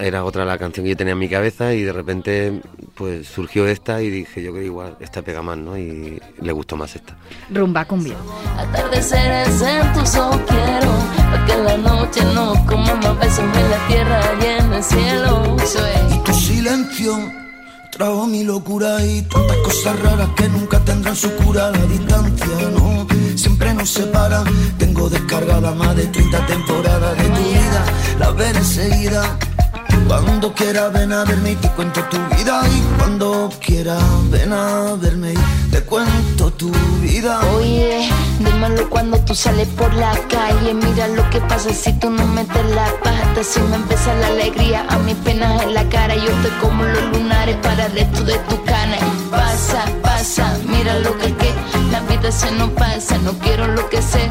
era 0.00 0.24
otra 0.24 0.44
la 0.44 0.58
canción 0.58 0.84
que 0.84 0.90
yo 0.90 0.96
tenía 0.96 1.12
en 1.12 1.18
mi 1.18 1.28
cabeza 1.28 1.72
y 1.72 1.82
de 1.82 1.92
repente 1.92 2.60
pues 2.94 3.26
surgió 3.26 3.66
esta 3.66 4.02
y 4.02 4.10
dije 4.10 4.42
yo 4.42 4.50
creo 4.50 4.62
que 4.62 4.66
igual 4.66 4.96
esta 5.00 5.22
pega 5.22 5.42
más, 5.42 5.58
¿no? 5.58 5.76
Y 5.76 6.20
le 6.40 6.52
gustó 6.52 6.76
más 6.76 6.94
esta. 6.94 7.16
Rumba 7.50 7.84
Cumbia. 7.84 8.16
Atardeceres 8.56 9.62
en 9.62 9.92
tus 9.92 10.14
ojos 10.16 10.40
quiero 10.48 10.92
que 11.46 11.56
la 11.62 11.76
noche 11.76 12.24
nos 12.34 12.58
comamos 12.60 13.18
besos 13.18 13.38
en 13.40 13.70
la 13.70 13.86
tierra 13.88 14.20
y 14.40 14.46
en 14.46 14.72
el 14.72 14.82
cielo 14.82 15.56
Y 16.12 16.18
tu 16.24 16.32
silencio 16.32 17.44
trajo 17.90 18.26
mi 18.26 18.42
locura 18.42 19.04
y 19.04 19.22
tantas 19.22 19.56
cosas 19.58 20.00
raras 20.00 20.28
que 20.36 20.48
nunca 20.48 20.80
tendrán 20.80 21.14
su 21.14 21.30
cura. 21.36 21.70
La 21.70 21.86
distancia, 21.86 22.46
no, 22.76 23.06
siempre 23.36 23.72
nos 23.74 23.90
separa. 23.90 24.42
Tengo 24.78 25.08
descargada 25.08 25.72
más 25.74 25.94
de 25.96 26.06
30 26.06 26.46
temporadas 26.46 27.16
de 27.16 27.24
tu 27.24 27.42
vida. 27.42 27.84
La 28.18 28.30
veré 28.32 28.58
enseguida. 28.58 29.38
Cuando 30.06 30.52
quiera 30.52 30.88
ven 30.88 31.12
a 31.12 31.24
verme 31.24 31.52
y 31.52 31.56
te 31.56 31.68
cuento 31.70 32.02
tu 32.04 32.18
vida. 32.36 32.62
Y 32.68 32.98
cuando 32.98 33.50
quiera 33.60 33.96
ven 34.30 34.52
a 34.52 34.94
verme 34.96 35.32
y 35.32 35.70
te 35.70 35.80
cuento 35.82 36.50
tu 36.52 36.70
vida. 37.00 37.40
Oye, 37.56 38.10
dímelo 38.38 38.88
cuando 38.90 39.18
tú 39.20 39.34
sales 39.34 39.68
por 39.68 39.92
la 39.94 40.12
calle. 40.28 40.74
Mira 40.74 41.08
lo 41.08 41.28
que 41.30 41.40
pasa 41.42 41.72
si 41.72 41.92
tú 41.94 42.10
no 42.10 42.26
metes 42.28 42.66
la 42.74 42.86
pata. 43.02 43.42
Si 43.42 43.60
me 43.60 43.76
empieza 43.76 44.14
la 44.14 44.28
alegría 44.28 44.86
a 44.88 44.98
mis 44.98 45.16
penas 45.16 45.62
en 45.62 45.74
la 45.74 45.88
cara. 45.88 46.14
Yo 46.14 46.30
estoy 46.30 46.52
como 46.60 46.84
los 46.84 47.04
lunares 47.12 47.56
para 47.62 47.86
el 47.86 47.92
resto 47.92 48.22
de 48.24 48.38
tu 48.48 48.62
cana 48.64 48.96
pasa, 49.30 49.84
pasa, 50.02 50.58
mira 50.66 50.98
lo 51.00 51.16
que 51.18 51.34
que 51.34 51.52
La 51.90 52.00
vida 52.00 52.30
se 52.30 52.50
nos 52.52 52.70
pasa, 52.70 53.18
no 53.18 53.32
quiero 53.38 53.66
lo 53.68 53.88
que 53.88 54.00
sé 54.02 54.30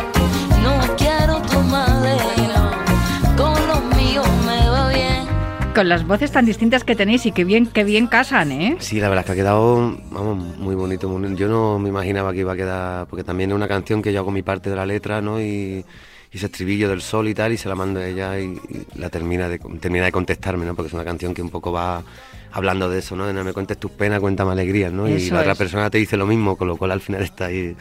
Con 5.74 5.90
las 5.90 6.06
voces 6.06 6.32
tan 6.32 6.46
distintas 6.46 6.84
que 6.84 6.96
tenéis 6.96 7.26
y 7.26 7.32
que 7.32 7.44
bien, 7.46 7.66
que 7.66 7.84
bien 7.84 8.06
casan, 8.06 8.52
¿eh? 8.52 8.78
Sí, 8.80 9.00
la 9.00 9.10
verdad 9.10 9.24
es 9.24 9.26
que 9.26 9.32
ha 9.32 9.36
quedado 9.36 9.98
vamos, 10.12 10.58
muy 10.60 10.76
bonito. 10.76 11.10
muy. 11.10 11.36
Yo 11.36 11.48
no 11.48 11.80
me 11.80 11.90
imaginaba 11.90 12.32
que 12.32 12.42
iba 12.42 12.54
a 12.54 12.56
quedar, 12.56 13.08
porque 13.08 13.24
también 13.24 13.50
es 13.50 13.56
una 13.56 13.68
canción 13.68 14.04
que 14.04 14.14
yo 14.14 14.20
hago 14.20 14.30
mi 14.30 14.44
parte 14.44 14.70
de 14.70 14.76
la 14.76 14.86
letra, 14.86 15.20
¿no? 15.20 15.42
Y, 15.42 15.84
y 16.32 16.38
ese 16.38 16.46
estribillo 16.46 16.90
del 16.90 17.02
sol 17.02 17.28
y 17.28 17.34
tal, 17.34 17.54
y 17.54 17.58
se 17.58 17.70
la 17.70 17.74
mando 17.74 18.00
a 18.00 18.06
ella 18.08 18.40
y, 18.40 18.60
y 18.70 19.00
la 19.00 19.10
termina 19.10 19.50
de, 19.50 19.58
termina 19.58 20.06
de 20.06 20.12
contestarme, 20.12 20.64
¿no? 20.64 20.76
Porque 20.76 20.90
es 20.90 20.94
una 20.94 21.04
canción 21.04 21.34
que 21.34 21.42
un 21.42 21.50
poco 21.50 21.72
va 21.72 22.04
hablando 22.52 22.88
de 22.88 23.00
eso, 23.00 23.16
¿no? 23.16 23.26
De 23.26 23.34
no 23.34 23.44
me 23.44 23.52
cuentes 23.52 23.80
tus 23.80 23.90
penas, 23.90 24.20
cuéntame 24.20 24.52
alegrías, 24.52 24.94
¿no? 24.94 25.10
y 25.10 25.32
la 25.32 25.42
otra 25.42 25.56
persona 25.56 25.90
te 25.90 25.98
dice 25.98 26.18
lo 26.18 26.28
mismo, 26.28 26.56
con 26.56 26.68
lo 26.68 26.78
cual 26.78 26.92
al 26.92 27.02
final 27.02 27.24
está 27.24 27.46
ahí 27.46 27.76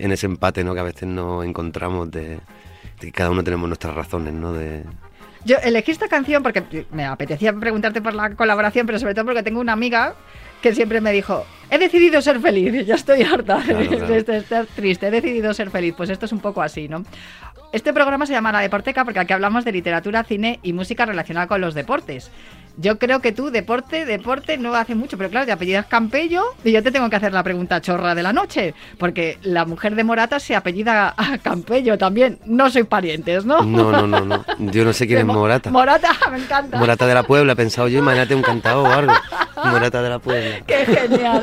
en 0.00 0.10
ese 0.10 0.26
empate, 0.26 0.64
¿no? 0.64 0.74
Que 0.74 0.80
a 0.80 0.84
veces 0.84 1.08
nos 1.08 1.44
encontramos 1.44 2.10
de, 2.10 2.30
de 2.30 2.40
que 3.00 3.12
cada 3.12 3.30
uno 3.30 3.44
tenemos 3.44 3.68
nuestras 3.68 3.94
razones, 3.94 4.34
¿no? 4.34 4.52
De, 4.52 4.82
Yo 5.44 5.56
elegí 5.62 5.90
esta 5.92 6.08
canción 6.08 6.42
porque 6.42 6.62
me 6.92 7.04
apetecía 7.04 7.52
preguntarte 7.52 8.02
por 8.02 8.14
la 8.14 8.30
colaboración, 8.34 8.86
pero 8.86 8.98
sobre 8.98 9.14
todo 9.14 9.24
porque 9.26 9.42
tengo 9.42 9.60
una 9.60 9.72
amiga 9.72 10.14
que 10.62 10.74
siempre 10.74 11.00
me 11.00 11.12
dijo, 11.12 11.46
he 11.70 11.78
decidido 11.78 12.20
ser 12.20 12.40
feliz, 12.40 12.84
ya 12.84 12.96
estoy 12.96 13.22
harta 13.22 13.62
Claro, 13.64 13.78
de- 13.78 13.86
claro. 13.88 14.06
de 14.24 14.36
estar 14.38 14.66
triste, 14.66 15.06
he 15.06 15.10
decidido 15.10 15.54
ser 15.54 15.70
feliz. 15.70 15.94
Pues 15.96 16.10
esto 16.10 16.26
es 16.26 16.32
un 16.32 16.40
poco 16.40 16.60
así, 16.62 16.88
¿no? 16.88 17.04
Este 17.72 17.92
programa 17.92 18.26
se 18.26 18.32
llama 18.32 18.50
La 18.50 18.60
Deporteca 18.60 19.04
porque 19.04 19.20
aquí 19.20 19.32
hablamos 19.32 19.64
de 19.64 19.72
literatura, 19.72 20.24
cine 20.24 20.58
y 20.62 20.72
música 20.72 21.06
relacionada 21.06 21.46
con 21.46 21.60
los 21.60 21.74
deportes. 21.74 22.30
Yo 22.80 22.98
creo 22.98 23.20
que 23.20 23.32
tú, 23.32 23.50
deporte, 23.50 24.06
deporte, 24.06 24.56
no 24.56 24.72
hace 24.74 24.94
mucho, 24.94 25.18
pero 25.18 25.30
claro, 25.30 25.46
te 25.46 25.52
apellidas 25.52 25.86
Campello 25.86 26.42
y 26.62 26.70
yo 26.70 26.82
te 26.82 26.92
tengo 26.92 27.10
que 27.10 27.16
hacer 27.16 27.32
la 27.32 27.42
pregunta 27.42 27.80
chorra 27.80 28.14
de 28.14 28.22
la 28.22 28.32
noche, 28.32 28.72
porque 28.98 29.36
la 29.42 29.64
mujer 29.64 29.96
de 29.96 30.04
Morata 30.04 30.38
se 30.38 30.54
apellida 30.54 31.12
a 31.16 31.38
Campello 31.38 31.98
también. 31.98 32.38
No 32.46 32.70
soy 32.70 32.84
parientes, 32.84 33.44
¿no? 33.44 33.62
No, 33.62 33.90
no, 33.90 34.06
no, 34.06 34.20
no. 34.24 34.44
Yo 34.58 34.84
no 34.84 34.92
sé 34.92 35.06
quién 35.06 35.16
De 35.18 35.20
es 35.22 35.26
Mo- 35.26 35.34
Morata. 35.34 35.70
Morata, 35.70 36.10
me 36.30 36.38
encanta. 36.38 36.78
Morata 36.78 37.06
de 37.06 37.14
la 37.14 37.22
Puebla, 37.24 37.54
he 37.54 37.56
pensado 37.56 37.88
yo, 37.88 37.98
imagínate 37.98 38.34
un 38.34 38.42
cantado 38.42 38.84
o 38.84 38.86
algo. 38.86 39.12
Morata 39.64 40.00
de 40.00 40.08
la 40.08 40.18
Puebla. 40.20 40.60
Qué 40.66 40.86
genial. 40.86 41.42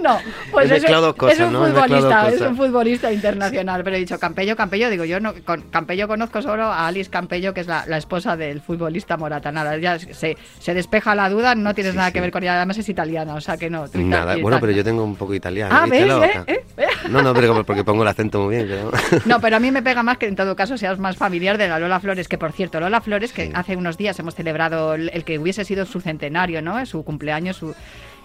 No, 0.00 0.18
pues 0.52 0.70
es, 0.70 0.82
dos 0.86 1.14
cosas, 1.16 1.38
es 1.40 1.44
un 1.46 1.52
futbolista, 1.54 2.28
es 2.28 2.40
un 2.40 2.56
futbolista 2.56 3.12
internacional. 3.12 3.82
Pero 3.82 3.96
he 3.96 3.98
dicho 4.00 4.18
Campello, 4.18 4.54
Campello, 4.56 4.90
digo 4.90 5.04
yo, 5.04 5.18
no, 5.20 5.32
con 5.44 5.62
Campello 5.62 6.06
conozco 6.06 6.42
solo 6.42 6.64
a 6.64 6.86
Alice 6.86 7.10
Campello, 7.10 7.52
que 7.54 7.62
es 7.62 7.66
la, 7.66 7.84
la 7.86 7.96
esposa 7.96 8.36
del 8.36 8.60
futbolista 8.60 9.16
Morata. 9.16 9.50
Nada, 9.50 9.76
ya 9.86 9.98
se, 9.98 10.36
se 10.58 10.74
despeja 10.74 11.14
la 11.14 11.28
duda, 11.30 11.54
no 11.54 11.74
tienes 11.74 11.92
Sí, 11.92 11.96
nada 11.96 12.08
sí. 12.08 12.14
que 12.14 12.20
ver 12.20 12.30
con 12.30 12.42
ella, 12.42 12.56
además 12.56 12.78
es 12.78 12.88
italiana, 12.88 13.34
o 13.34 13.40
sea 13.40 13.56
que 13.56 13.70
no. 13.70 13.88
tú 13.88 14.00
Nada, 14.00 14.36
bueno, 14.36 14.58
pero 14.60 14.72
yo 14.72 14.82
tengo 14.84 15.04
un 15.04 15.16
poco 15.16 15.34
italiano. 15.34 15.74
Ah, 15.74 15.84
¿viste 15.84 16.04
¿ves? 16.04 16.36
¿Eh? 16.36 16.42
¿Eh? 16.48 16.64
¿Eh? 16.78 16.86
No, 17.10 17.22
no, 17.22 17.32
pero 17.34 17.64
porque 17.64 17.84
pongo 17.84 18.02
el 18.02 18.08
acento 18.08 18.40
muy 18.42 18.56
bien. 18.56 18.68
Pero... 18.68 18.90
No, 19.26 19.40
pero 19.40 19.56
a 19.56 19.60
mí 19.60 19.70
me 19.70 19.82
pega 19.82 20.02
más 20.02 20.18
que 20.18 20.26
en 20.26 20.36
todo 20.36 20.56
caso 20.56 20.76
seas 20.76 20.98
más 20.98 21.16
familiar 21.16 21.56
de 21.58 21.68
la 21.68 21.78
Lola 21.78 22.00
Flores, 22.00 22.26
que 22.28 22.36
por 22.38 22.52
cierto, 22.52 22.80
Lola 22.80 23.00
Flores, 23.00 23.32
que 23.32 23.46
Sí. 23.46 23.52
hace 23.54 23.76
unos 23.76 23.96
días 23.96 24.18
hemos 24.18 24.34
celebrado 24.34 24.94
el, 24.94 25.10
el 25.14 25.24
que 25.24 25.38
hubiese 25.38 25.64
sido 25.64 25.86
su 25.86 26.00
centenario, 26.00 26.62
¿no? 26.62 26.84
Su 26.86 27.04
cumpleaños, 27.04 27.56
su, 27.56 27.74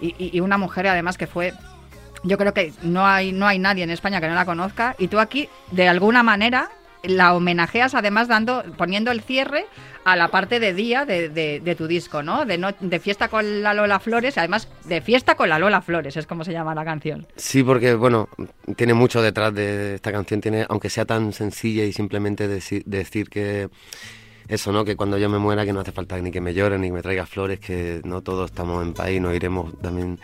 y, 0.00 0.14
y- 0.18 0.30
y 0.36 0.40
una 0.40 0.58
mujer 0.58 0.86
además 0.88 1.16
que 1.16 1.26
fue. 1.26 1.52
Yo 2.24 2.38
creo 2.38 2.54
que 2.54 2.72
no 2.82 3.06
hay, 3.06 3.32
no 3.32 3.46
hay 3.46 3.58
nadie 3.58 3.82
en 3.84 3.90
España 3.90 4.20
que 4.20 4.28
no 4.28 4.34
la 4.34 4.44
conozca, 4.44 4.94
y 4.98 5.08
tú 5.08 5.18
aquí, 5.18 5.48
de 5.70 5.88
alguna 5.88 6.22
manera, 6.22 6.70
la 7.02 7.34
homenajeas 7.34 7.94
además 7.94 8.28
dando, 8.28 8.62
poniendo 8.76 9.10
el 9.10 9.20
cierre 9.22 9.66
a 10.04 10.16
la 10.16 10.28
parte 10.28 10.60
de 10.60 10.72
día 10.74 11.04
de, 11.04 11.28
de- 11.28 11.60
de 11.60 11.74
tu 11.74 11.86
disco, 11.86 12.22
¿no? 12.22 12.44
De, 12.44 12.58
no- 12.58 12.72
de 12.80 13.00
fiesta 13.00 13.28
con 13.28 13.62
la 13.62 13.74
Lola 13.74 13.98
Flores, 14.00 14.38
además 14.38 14.68
de 14.84 15.00
fiesta 15.00 15.34
con 15.36 15.48
la 15.48 15.58
Lola 15.58 15.80
Flores, 15.82 16.16
es 16.16 16.26
como 16.26 16.44
se 16.44 16.52
llama 16.52 16.74
la 16.74 16.84
canción. 16.84 17.26
Sí, 17.36 17.62
porque 17.62 17.94
bueno, 17.94 18.28
tiene 18.76 18.94
mucho 18.94 19.20
detrás 19.22 19.54
de 19.54 19.94
esta 19.96 20.12
canción, 20.12 20.40
tiene, 20.40 20.66
aunque 20.68 20.90
sea 20.90 21.04
tan 21.04 21.32
sencilla 21.32 21.84
y 21.84 21.92
simplemente 21.92 22.48
deci- 22.48 22.82
decir 22.84 23.28
que 23.28 23.68
eso, 24.48 24.72
¿no? 24.72 24.84
Que 24.84 24.96
cuando 24.96 25.18
yo 25.18 25.28
me 25.28 25.38
muera 25.38 25.64
que 25.64 25.72
no 25.72 25.80
hace 25.80 25.92
falta 25.92 26.18
ni 26.18 26.30
que 26.30 26.40
me 26.40 26.52
lloren 26.52 26.80
ni 26.80 26.88
que 26.88 26.92
me 26.94 27.02
traiga 27.02 27.26
flores, 27.26 27.60
que 27.60 28.00
no 28.04 28.20
todos 28.22 28.50
estamos 28.50 28.82
en 28.82 28.92
paz 28.92 29.10
y 29.10 29.20
nos 29.20 29.34
iremos 29.34 29.72
también, 29.80 30.18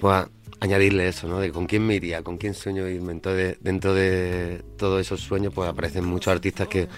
pues 0.00 0.26
añadirle 0.60 1.08
eso, 1.08 1.28
¿no? 1.28 1.38
De 1.40 1.50
con 1.52 1.66
quién 1.66 1.86
me 1.86 1.94
iría, 1.94 2.22
con 2.22 2.36
quién 2.36 2.54
sueño 2.54 2.88
irme. 2.88 3.12
Entonces, 3.12 3.58
dentro 3.60 3.94
de 3.94 4.62
todos 4.76 5.00
esos 5.00 5.20
sueños, 5.20 5.52
pues 5.54 5.68
aparecen 5.68 6.04
muchos 6.04 6.32
artistas 6.32 6.68
que, 6.68 6.88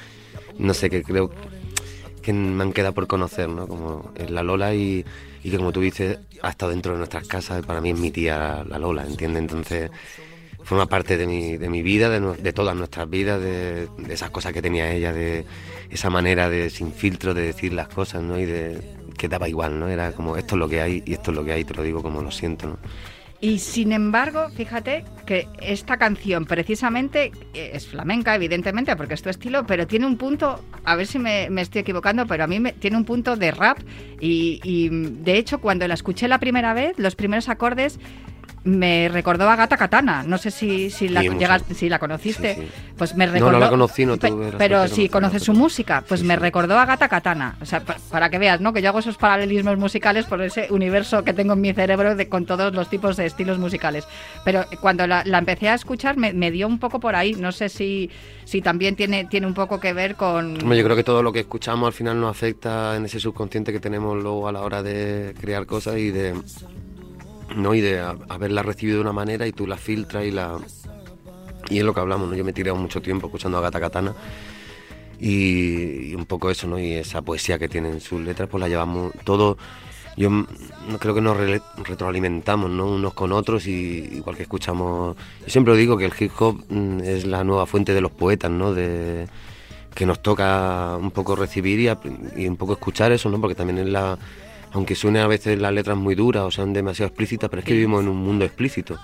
no 0.58 0.74
sé, 0.74 0.88
que 0.90 1.02
creo 1.02 1.30
que 2.22 2.32
me 2.32 2.62
han 2.62 2.72
quedado 2.72 2.94
por 2.94 3.06
conocer, 3.06 3.48
¿no? 3.48 3.66
Como 3.66 4.12
es 4.16 4.30
la 4.30 4.42
Lola 4.42 4.74
y, 4.74 5.04
y 5.42 5.50
que 5.50 5.56
como 5.56 5.72
tú 5.72 5.80
dices, 5.80 6.18
ha 6.42 6.50
estado 6.50 6.70
dentro 6.72 6.92
de 6.92 6.98
nuestras 6.98 7.26
casas, 7.26 7.64
para 7.64 7.80
mí 7.80 7.90
es 7.90 7.98
mi 7.98 8.10
tía 8.10 8.64
la 8.68 8.78
Lola, 8.78 9.06
¿entiendes? 9.06 9.40
Entonces 9.42 9.90
forma 10.62 10.86
parte 10.86 11.16
de 11.16 11.26
mi, 11.26 11.56
de 11.56 11.68
mi 11.70 11.82
vida, 11.82 12.10
de, 12.10 12.20
nu- 12.20 12.36
de 12.36 12.52
todas 12.52 12.76
nuestras 12.76 13.08
vidas, 13.08 13.40
de, 13.40 13.88
de 13.96 14.14
esas 14.14 14.30
cosas 14.30 14.52
que 14.52 14.62
tenía 14.62 14.92
ella, 14.92 15.12
de 15.12 15.44
esa 15.90 16.10
manera 16.10 16.48
de 16.50 16.70
sin 16.70 16.92
filtro 16.92 17.34
de 17.34 17.42
decir 17.42 17.72
las 17.72 17.88
cosas, 17.88 18.22
¿no? 18.22 18.38
Y 18.38 18.44
de 18.44 18.78
que 19.20 19.28
daba 19.28 19.50
igual, 19.50 19.78
¿no? 19.78 19.86
Era 19.86 20.12
como 20.12 20.38
esto 20.38 20.54
es 20.54 20.58
lo 20.58 20.66
que 20.66 20.80
hay 20.80 21.02
y 21.04 21.12
esto 21.12 21.30
es 21.30 21.36
lo 21.36 21.44
que 21.44 21.52
hay, 21.52 21.62
te 21.62 21.74
lo 21.74 21.82
digo 21.82 22.02
como 22.02 22.22
lo 22.22 22.30
siento, 22.30 22.68
¿no? 22.68 22.78
Y 23.42 23.58
sin 23.58 23.92
embargo, 23.92 24.48
fíjate 24.48 25.04
que 25.26 25.46
esta 25.60 25.98
canción 25.98 26.46
precisamente 26.46 27.32
eh, 27.52 27.72
es 27.74 27.86
flamenca, 27.86 28.34
evidentemente, 28.34 28.96
porque 28.96 29.14
es 29.14 29.22
tu 29.22 29.28
estilo, 29.28 29.66
pero 29.66 29.86
tiene 29.86 30.06
un 30.06 30.16
punto, 30.16 30.62
a 30.84 30.96
ver 30.96 31.06
si 31.06 31.18
me, 31.18 31.50
me 31.50 31.60
estoy 31.60 31.82
equivocando, 31.82 32.26
pero 32.26 32.44
a 32.44 32.46
mí 32.46 32.60
me, 32.60 32.72
tiene 32.72 32.96
un 32.96 33.04
punto 33.04 33.36
de 33.36 33.50
rap 33.50 33.78
y, 34.20 34.60
y, 34.64 34.88
de 34.88 35.36
hecho 35.36 35.60
cuando 35.60 35.86
la 35.86 35.94
escuché 35.94 36.26
la 36.26 36.38
primera 36.38 36.72
vez, 36.72 36.98
los 36.98 37.14
primeros 37.14 37.50
acordes 37.50 37.98
me 38.62 39.08
recordó 39.08 39.48
a 39.48 39.56
Gata 39.56 39.76
Katana. 39.76 40.22
No 40.22 40.36
sé 40.36 40.50
si, 40.50 40.90
si, 40.90 41.08
la, 41.08 41.22
Sí, 41.22 41.74
si 41.74 41.88
la 41.88 41.98
conociste. 41.98 42.54
Sí, 42.56 42.60
sí. 42.62 42.68
Pues 42.98 43.14
me 43.14 43.26
No, 43.26 43.32
recordó. 43.32 43.52
no 43.52 43.58
la 43.58 43.70
conocí, 43.70 44.04
no 44.04 44.18
tuve 44.18 44.52
Pero 44.58 44.82
de 44.82 44.88
si 44.88 45.08
conoces 45.08 45.42
su 45.42 45.52
pero- 45.52 45.62
música, 45.62 46.04
pues 46.06 46.22
me 46.22 46.36
recordó 46.36 46.78
a 46.78 46.84
Gata 46.84 47.08
Katana. 47.08 47.56
O 47.62 47.64
sea, 47.64 47.80
pa- 47.80 47.96
para 48.10 48.28
que 48.28 48.38
veas, 48.38 48.60
¿no? 48.60 48.72
Que 48.74 48.82
yo 48.82 48.90
hago 48.90 48.98
esos 48.98 49.16
paralelismos 49.16 49.78
musicales 49.78 50.26
por 50.26 50.42
ese 50.42 50.66
universo 50.70 51.24
que 51.24 51.32
tengo 51.32 51.54
en 51.54 51.60
mi 51.62 51.72
cerebro 51.72 52.14
de, 52.14 52.28
con 52.28 52.44
todos 52.44 52.74
los 52.74 52.90
tipos 52.90 53.16
de 53.16 53.26
estilos 53.26 53.58
musicales. 53.58 54.04
Pero 54.44 54.64
cuando 54.80 55.06
la, 55.06 55.22
la 55.24 55.38
empecé 55.38 55.68
a 55.70 55.74
escuchar 55.74 56.16
me, 56.18 56.32
me 56.34 56.50
dio 56.50 56.66
un 56.68 56.78
poco 56.78 57.00
por 57.00 57.16
ahí. 57.16 57.32
No 57.34 57.52
sé 57.52 57.70
si, 57.70 58.10
si 58.44 58.60
también 58.60 58.94
tiene, 58.96 59.24
tiene 59.24 59.46
un 59.46 59.54
poco 59.54 59.80
que 59.80 59.92
ver 59.94 60.16
con. 60.16 60.58
Yo 60.58 60.84
creo 60.84 60.96
que 60.96 61.04
todo 61.04 61.22
lo 61.22 61.32
que 61.32 61.40
escuchamos 61.40 61.86
al 61.86 61.92
final 61.94 62.20
nos 62.20 62.30
afecta 62.30 62.94
en 62.96 63.06
ese 63.06 63.20
subconsciente 63.20 63.72
que 63.72 63.80
tenemos 63.80 64.22
luego 64.22 64.48
a 64.48 64.52
la 64.52 64.60
hora 64.60 64.82
de 64.82 65.34
crear 65.40 65.64
cosas 65.66 65.96
y 65.96 66.10
de 66.10 66.34
no 67.56 67.74
y 67.74 67.80
de 67.80 68.00
haberla 68.28 68.62
recibido 68.62 68.96
de 68.98 69.02
una 69.02 69.12
manera 69.12 69.46
y 69.46 69.52
tú 69.52 69.66
la 69.66 69.76
filtras 69.76 70.24
y 70.24 70.30
la 70.30 70.58
y 71.68 71.78
es 71.78 71.84
lo 71.84 71.94
que 71.94 72.00
hablamos, 72.00 72.28
¿no? 72.28 72.34
Yo 72.34 72.44
me 72.44 72.50
he 72.50 72.54
tirado 72.54 72.76
mucho 72.76 73.00
tiempo 73.02 73.26
escuchando 73.26 73.58
a 73.58 73.60
Gata 73.60 73.78
Katana 73.80 74.14
y, 75.20 76.14
un 76.14 76.24
poco 76.26 76.50
eso, 76.50 76.66
¿no? 76.66 76.78
Y 76.78 76.92
esa 76.94 77.22
poesía 77.22 77.58
que 77.58 77.68
tienen 77.68 78.00
sus 78.00 78.20
letras, 78.20 78.48
pues 78.48 78.60
la 78.60 78.68
llevamos 78.68 79.12
todo. 79.24 79.58
Yo 80.16 80.30
creo 80.98 81.14
que 81.14 81.20
nos 81.20 81.36
re- 81.36 81.62
retroalimentamos, 81.84 82.70
¿no? 82.70 82.86
Unos 82.86 83.14
con 83.14 83.32
otros 83.32 83.66
y 83.66 84.08
igual 84.12 84.36
que 84.36 84.42
escuchamos. 84.42 85.16
Yo 85.42 85.48
siempre 85.48 85.76
digo 85.76 85.96
que 85.96 86.06
el 86.06 86.12
hip 86.18 86.32
hop 86.38 86.64
mm, 86.68 87.00
es 87.00 87.26
la 87.26 87.44
nueva 87.44 87.66
fuente 87.66 87.94
de 87.94 88.00
los 88.00 88.10
poetas, 88.10 88.50
¿no? 88.50 88.74
De 88.74 89.28
que 89.94 90.06
nos 90.06 90.22
toca 90.22 90.96
un 90.96 91.10
poco 91.10 91.36
recibir 91.36 91.80
y, 91.80 92.42
y 92.42 92.48
un 92.48 92.56
poco 92.56 92.72
escuchar 92.72 93.12
eso, 93.12 93.28
¿no? 93.28 93.40
Porque 93.40 93.54
también 93.54 93.78
es 93.78 93.88
la 93.88 94.18
aunque 94.72 94.94
suene 94.94 95.20
a 95.20 95.26
veces 95.26 95.58
las 95.58 95.72
letras 95.72 95.96
muy 95.96 96.14
duras 96.14 96.44
o 96.44 96.50
sean 96.50 96.72
demasiado 96.72 97.08
explícitas, 97.08 97.50
pero 97.50 97.60
es 97.60 97.66
que 97.66 97.72
vivimos 97.74 98.02
en 98.02 98.08
un 98.08 98.16
mundo 98.16 98.44
explícito. 98.44 98.98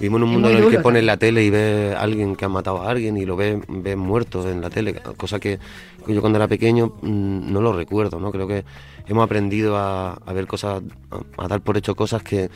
Vivimos 0.00 0.18
en 0.18 0.24
un 0.24 0.30
mundo 0.30 0.50
en 0.50 0.56
el 0.56 0.70
que 0.70 0.78
pones 0.78 0.82
también. 0.82 1.06
la 1.06 1.16
tele 1.16 1.44
y 1.44 1.50
ves 1.50 1.94
a 1.94 2.00
alguien 2.00 2.36
que 2.36 2.44
ha 2.44 2.48
matado 2.48 2.82
a 2.82 2.90
alguien 2.90 3.16
y 3.16 3.26
lo 3.26 3.36
ves, 3.36 3.58
ves 3.68 3.96
muerto 3.96 4.48
en 4.50 4.60
la 4.60 4.70
tele, 4.70 4.94
cosa 5.16 5.38
que, 5.38 5.58
que 6.06 6.14
yo 6.14 6.20
cuando 6.20 6.38
era 6.38 6.48
pequeño 6.48 6.94
mm, 7.02 7.52
no 7.52 7.60
lo 7.60 7.72
recuerdo, 7.72 8.18
¿no? 8.20 8.32
Creo 8.32 8.46
que 8.46 8.64
hemos 9.06 9.24
aprendido 9.24 9.76
a, 9.76 10.14
a 10.14 10.32
ver 10.32 10.46
cosas, 10.46 10.82
a, 11.10 11.44
a 11.44 11.48
dar 11.48 11.60
por 11.60 11.76
hecho 11.76 11.94
cosas 11.94 12.22
que 12.22 12.50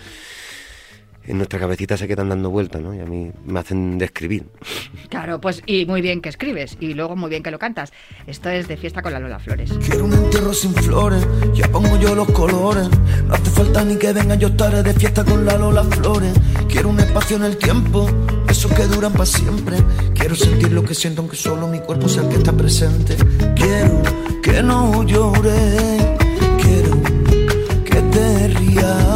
en 1.26 1.38
nuestra 1.38 1.58
cabecita 1.58 1.96
se 1.96 2.06
quedan 2.06 2.28
dando 2.28 2.50
vueltas, 2.50 2.80
¿no? 2.80 2.94
Y 2.94 3.00
a 3.00 3.04
mí 3.04 3.30
me 3.44 3.60
hacen 3.60 3.98
describir. 3.98 4.46
Claro, 5.08 5.40
pues 5.40 5.62
y 5.66 5.86
muy 5.86 6.00
bien 6.00 6.20
que 6.20 6.28
escribes 6.28 6.76
y 6.80 6.94
luego 6.94 7.16
muy 7.16 7.30
bien 7.30 7.42
que 7.42 7.50
lo 7.50 7.58
cantas. 7.58 7.92
Esto 8.26 8.48
es 8.50 8.68
de 8.68 8.76
fiesta 8.76 9.02
con 9.02 9.12
la 9.12 9.20
Lola 9.20 9.38
Flores. 9.38 9.72
Quiero 9.84 10.04
un 10.04 10.12
entierro 10.14 10.52
sin 10.52 10.74
flores, 10.74 11.26
ya 11.54 11.68
pongo 11.68 11.96
yo 11.98 12.14
los 12.14 12.30
colores. 12.30 12.88
No 13.26 13.34
hace 13.34 13.50
falta 13.50 13.84
ni 13.84 13.96
que 13.96 14.12
venga, 14.12 14.34
yo 14.36 14.48
estaré 14.48 14.82
de 14.82 14.94
fiesta 14.94 15.24
con 15.24 15.44
la 15.44 15.56
Lola 15.56 15.84
Flores. 15.84 16.32
Quiero 16.68 16.90
un 16.90 17.00
espacio 17.00 17.36
en 17.36 17.44
el 17.44 17.56
tiempo, 17.56 18.08
esos 18.48 18.72
que 18.72 18.84
duran 18.84 19.12
para 19.12 19.26
siempre. 19.26 19.76
Quiero 20.14 20.34
sentir 20.36 20.72
lo 20.72 20.84
que 20.84 20.94
siento, 20.94 21.22
aunque 21.22 21.36
solo 21.36 21.66
mi 21.68 21.80
cuerpo 21.80 22.08
sea 22.08 22.22
el 22.22 22.28
que 22.28 22.36
está 22.36 22.52
presente. 22.52 23.16
Quiero 23.54 24.02
que 24.42 24.62
no 24.62 25.02
llores, 25.04 26.02
quiero 26.60 27.02
que 27.84 28.02
te 28.02 28.48
rías. 28.48 29.15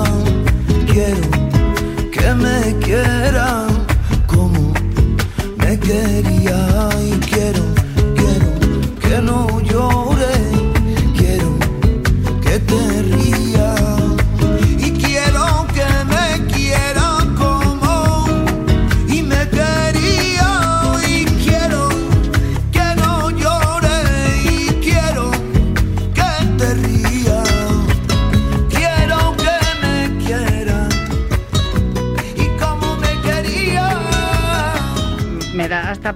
Me 2.70 2.78
quieran 2.78 3.66
como 4.28 4.72
me 5.59 5.76
quería 5.80 6.30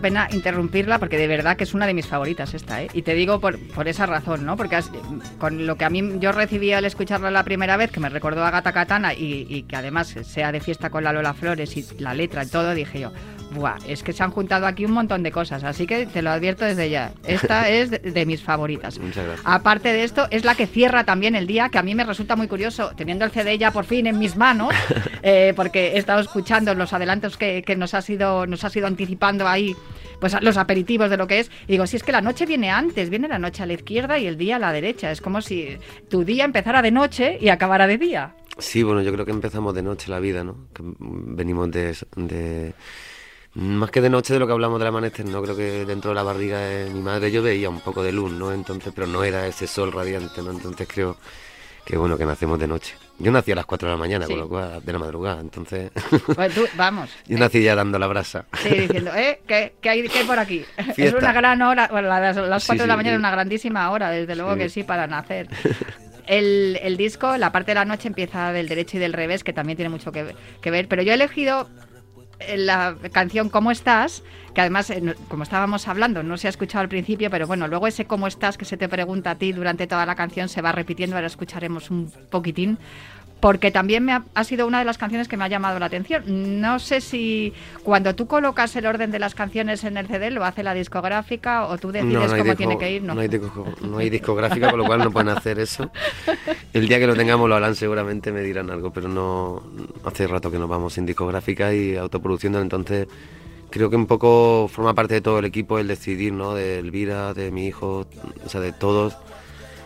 pena 0.05 0.29
interrumpirla 0.33 0.99
porque 0.99 1.17
de 1.17 1.27
verdad 1.27 1.57
que 1.57 1.65
es 1.65 1.73
una 1.73 1.87
de 1.87 1.95
mis 1.95 2.07
favoritas 2.07 2.53
esta, 2.53 2.83
¿eh? 2.83 2.89
Y 2.93 3.01
te 3.01 3.15
digo 3.15 3.41
por, 3.41 3.59
por 3.71 3.89
esa 3.89 4.05
razón, 4.05 4.45
¿no? 4.45 4.55
Porque 4.55 4.77
has- 4.77 4.91
con 5.39 5.67
lo 5.67 5.77
que 5.77 5.85
a 5.85 5.91
mí 5.91 6.03
yo 6.19 6.33
recibí 6.33 6.73
al 6.73 6.85
escucharla 6.85 7.31
la 7.31 7.45
primera 7.45 7.77
vez, 7.77 7.91
que 7.91 8.01
me 8.01 8.09
recordó 8.09 8.45
a 8.45 8.51
Gata 8.51 8.73
Katana 8.73 9.15
y, 9.15 9.47
y 9.49 9.63
que 9.65 9.77
además 9.77 10.15
sea 10.23 10.53
de 10.53 10.61
fiesta 10.61 10.91
con 10.91 11.05
la 11.05 11.13
Lola 11.13 11.35
Flores 11.35 11.77
y 11.77 11.85
la 11.99 12.15
letra 12.15 12.45
y 12.45 12.49
todo, 12.49 12.75
dije 12.75 13.01
yo, 13.01 13.13
¡buah! 13.55 13.77
Es 13.87 14.03
que 14.03 14.13
se 14.13 14.23
han 14.23 14.31
juntado 14.31 14.67
aquí 14.67 14.85
un 14.85 14.93
montón 14.93 15.23
de 15.23 15.31
cosas, 15.31 15.65
así 15.65 15.87
que 15.87 16.07
te 16.07 16.23
lo 16.23 16.31
advierto 16.31 16.65
desde 16.65 16.91
ya. 16.91 17.13
Esta 17.27 17.69
es 17.71 17.91
de, 17.91 17.99
de 17.99 18.27
mis 18.27 18.43
favoritas. 18.43 18.99
Muchas 18.99 19.25
gracias. 19.25 19.47
Aparte 19.47 19.93
de 19.93 20.05
esto, 20.05 20.27
es 20.31 20.45
la 20.45 20.55
que 20.55 20.67
cierra 20.67 21.05
también 21.05 21.35
el 21.35 21.47
día, 21.47 21.69
que 21.69 21.79
a 21.79 21.83
mí 21.83 21.95
me 21.95 22.05
resulta 22.05 22.37
muy 22.37 22.49
curioso, 22.49 22.93
teniendo 22.97 23.25
el 23.25 23.31
CD 23.31 23.57
ya 23.59 23.71
por 23.71 23.85
fin 23.85 24.07
en 24.07 24.19
mis 24.19 24.37
manos, 24.37 24.75
eh, 25.23 25.53
porque 25.57 25.93
he 25.93 25.99
estado 25.99 26.21
escuchando 26.21 26.75
los 26.75 26.93
adelantos 26.93 27.37
que, 27.37 27.63
que 27.63 27.77
nos, 27.77 27.95
has 27.95 28.09
ido, 28.11 28.47
nos 28.47 28.65
has 28.65 28.75
ido 28.77 28.87
anticipando 28.87 29.47
ahí 29.49 29.75
pues 30.21 30.41
los 30.41 30.57
aperitivos 30.57 31.11
de 31.11 31.17
lo 31.17 31.27
que 31.27 31.41
es. 31.41 31.51
Y 31.67 31.73
digo, 31.73 31.87
si 31.87 31.97
es 31.97 32.03
que 32.03 32.13
la 32.13 32.21
noche 32.21 32.47
viene 32.47 32.71
antes, 32.71 33.11
viene 33.11 33.29
la 33.29 33.39
noche 33.39 33.63
a 33.63 33.67
la 33.67 33.75
izquierda 33.75 34.19
y 34.19 34.27
el 34.27 34.37
día 34.37 34.57
a 34.57 34.59
la 34.59 34.73
derecha. 34.73 35.11
Es 35.11 35.21
como 35.25 35.43
si 35.43 35.77
tu 36.09 36.23
día 36.25 36.45
empezara 36.45 36.83
de 36.83 36.93
noche 36.93 37.37
y 37.41 37.49
acabara 37.49 37.89
de 37.89 37.99
día. 37.99 38.37
Sí, 38.59 38.85
bueno, 38.85 39.03
yo 39.03 39.13
creo 39.13 39.25
que 39.25 39.33
empezamos 39.33 39.75
de 39.75 39.83
noche 39.83 40.09
la 40.11 40.21
vida, 40.21 40.45
¿no? 40.45 40.69
Venimos 40.79 41.69
de, 41.73 41.97
de- 42.15 42.73
Más 43.55 43.91
que 43.91 44.01
de 44.01 44.11
noche 44.11 44.33
de 44.35 44.39
lo 44.39 44.47
que 44.47 44.53
hablamos 44.53 44.79
del 44.79 44.89
amanecer, 44.89 45.27
¿no? 45.27 45.43
Creo 45.43 45.57
que 45.57 45.85
dentro 45.85 46.11
de 46.11 46.15
la 46.15 46.23
barriga 46.23 46.59
de 46.61 46.91
mi 46.91 47.01
madre 47.01 47.33
yo 47.33 47.43
veía 47.43 47.69
un 47.71 47.81
poco 47.81 48.03
de 48.05 48.13
luz, 48.13 48.31
¿no? 48.33 48.53
Entonces, 48.53 48.93
pero 48.95 49.07
no 49.09 49.25
era 49.25 49.47
ese 49.49 49.67
sol 49.67 49.91
radiante, 49.91 50.41
¿no? 50.43 50.53
Entonces 50.53 50.87
creo 50.89 51.17
que 51.85 51.97
bueno 51.97 52.17
que 52.17 52.27
nacemos 52.27 52.59
de 52.61 52.69
noche. 52.69 52.95
Yo 53.19 53.31
nací 53.31 53.53
a 53.53 53.55
las 53.55 53.65
4 53.67 53.87
de 53.89 53.95
la 53.95 53.99
mañana, 53.99 54.27
Sí. 54.27 54.33
con 54.33 54.41
lo 54.41 54.49
cual, 54.49 54.85
de 54.85 54.93
la 54.93 54.99
madrugada, 54.99 55.41
entonces... 55.41 55.93
Pues 56.35 56.53
tú, 56.55 56.67
vamos. 56.77 57.11
yo 57.27 57.39
nací 57.39 57.63
ya 57.63 57.75
dando 57.77 57.99
la 57.99 58.07
brasa. 58.09 58.45
Sí, 58.63 58.71
diciendo, 58.71 59.13
¿eh? 59.15 59.41
¿Qué, 59.47 59.75
qué 59.81 59.89
hay, 59.91 60.09
qué 60.09 60.19
hay 60.19 60.25
por 60.27 60.39
aquí? 60.39 60.65
Es 60.77 60.95
Fiesta. 60.97 61.19
una 61.19 61.33
gran 61.33 61.63
hora, 61.63 61.89
bueno, 61.91 62.09
las, 62.09 62.37
las 62.37 62.63
Sí, 62.63 62.69
4 62.69 62.85
de 62.85 62.89
la 62.89 62.97
mañana 62.97 63.15
es 63.15 63.21
una 63.21 63.31
grandísima 63.31 63.91
hora, 63.91 64.11
desde 64.11 64.35
luego 64.35 64.57
que 64.57 64.69
sí, 64.69 64.83
para 64.83 65.07
nacer. 65.07 65.49
El, 66.27 66.79
el 66.83 66.97
disco, 66.97 67.37
la 67.37 67.53
parte 67.53 67.71
de 67.73 67.75
la 67.77 67.85
noche 67.85 68.09
empieza 68.09 68.51
del 68.53 68.67
derecho 68.69 68.97
y 68.97 69.01
del 69.01 69.13
revés, 69.13 69.45
que 69.45 69.53
también 69.53 69.77
tiene 69.77 69.91
mucho 69.91 70.11
que, 70.11 70.35
que 70.61 70.71
ver, 70.71 70.89
pero 70.89 71.03
yo 71.03 71.13
he 71.13 71.15
elegido 71.15 71.69
la 72.57 72.97
canción 73.13 73.49
¿Cómo 73.49 73.71
estás? 73.71 74.23
Que 74.55 74.61
además, 74.61 74.91
eh, 74.91 75.15
como 75.29 75.43
estábamos 75.43 75.89
hablando, 75.89 76.23
no 76.23 76.37
se 76.37 76.47
ha 76.47 76.51
escuchado 76.51 76.83
al 76.83 76.89
principio, 76.89 77.31
pero 77.31 77.47
bueno, 77.47 77.69
luego 77.69 77.87
ese 77.87 78.05
¿Cómo 78.07 78.27
estás? 78.27 78.57
que 78.57 78.65
se 78.65 78.77
te 78.77 78.89
pregunta 78.89 79.33
a 79.33 79.35
ti 79.37 79.53
durante 79.53 79.87
toda 79.87 80.07
la 80.07 80.15
canción 80.15 80.49
se 80.49 80.63
va 80.63 80.73
repitiendo, 80.73 81.17
ahora 81.17 81.27
escucharemos 81.27 81.91
un 81.91 82.11
poquitín 82.31 82.79
porque 83.45 83.71
también 83.71 84.03
me 84.07 84.13
ha, 84.13 84.25
ha 84.35 84.43
sido 84.43 84.67
una 84.67 84.79
de 84.79 84.87
las 84.87 84.97
canciones 84.97 85.29
que 85.29 85.37
me 85.37 85.45
ha 85.45 85.49
llamado 85.49 85.79
la 85.79 85.85
atención. 85.85 86.23
No 86.63 86.79
sé 86.79 87.03
si 87.03 87.53
cuando 87.83 88.15
tú 88.15 88.27
colocas 88.27 88.75
el 88.75 88.87
orden 88.87 89.11
de 89.11 89.19
las 89.19 89.35
canciones 89.35 89.85
en 89.85 89.99
el 89.99 90.07
CD 90.07 90.31
lo 90.31 90.47
hace 90.47 90.63
la 90.63 90.73
discográfica 90.73 91.67
o 91.67 91.77
tú 91.77 91.93
decides 91.93 92.33
hay 92.33 92.39
cómo 92.39 92.45
disco- 92.45 92.57
tiene 92.57 92.79
que 92.79 92.91
ir. 92.93 93.03
No. 93.03 93.15
No 93.15 93.21
hay, 93.21 93.29
disco- 93.29 93.67
no 93.83 93.99
hay 93.99 94.09
discográfica, 94.09 94.71
con 94.71 94.79
lo 94.79 94.87
cual 94.87 95.01
no 95.01 95.11
pueden 95.11 95.29
hacer 95.29 95.59
eso. 95.59 95.91
El 96.73 96.89
día 96.89 96.99
que 96.99 97.07
lo 97.07 97.15
tengamos 97.15 97.47
lo 97.47 97.55
harán 97.55 97.75
seguramente, 97.75 98.33
me 98.33 98.41
dirán 98.41 98.71
algo, 98.71 98.91
pero 98.95 99.09
no 99.09 99.63
hace 100.05 100.27
rato 100.27 100.51
que 100.51 100.59
nos 100.59 100.71
vamos 100.71 100.95
sin 100.95 101.05
discográfica 101.05 101.75
y 101.75 101.97
autoproduciendo, 101.97 102.63
entonces 102.63 103.09
creo 103.69 103.91
que 103.91 103.97
un 103.97 104.07
poco 104.07 104.71
forma 104.73 104.95
parte 104.95 105.13
de 105.13 105.21
todo 105.21 105.39
el 105.41 105.45
equipo 105.45 105.79
el 105.79 105.87
decidir, 105.89 106.33
¿no? 106.33 106.55
De 106.55 106.79
Elvira, 106.79 107.35
de 107.35 107.51
mi 107.51 107.67
hijo, 107.67 108.07
o 108.43 108.49
sea, 108.49 108.63
de 108.63 108.73
todos. 108.73 109.19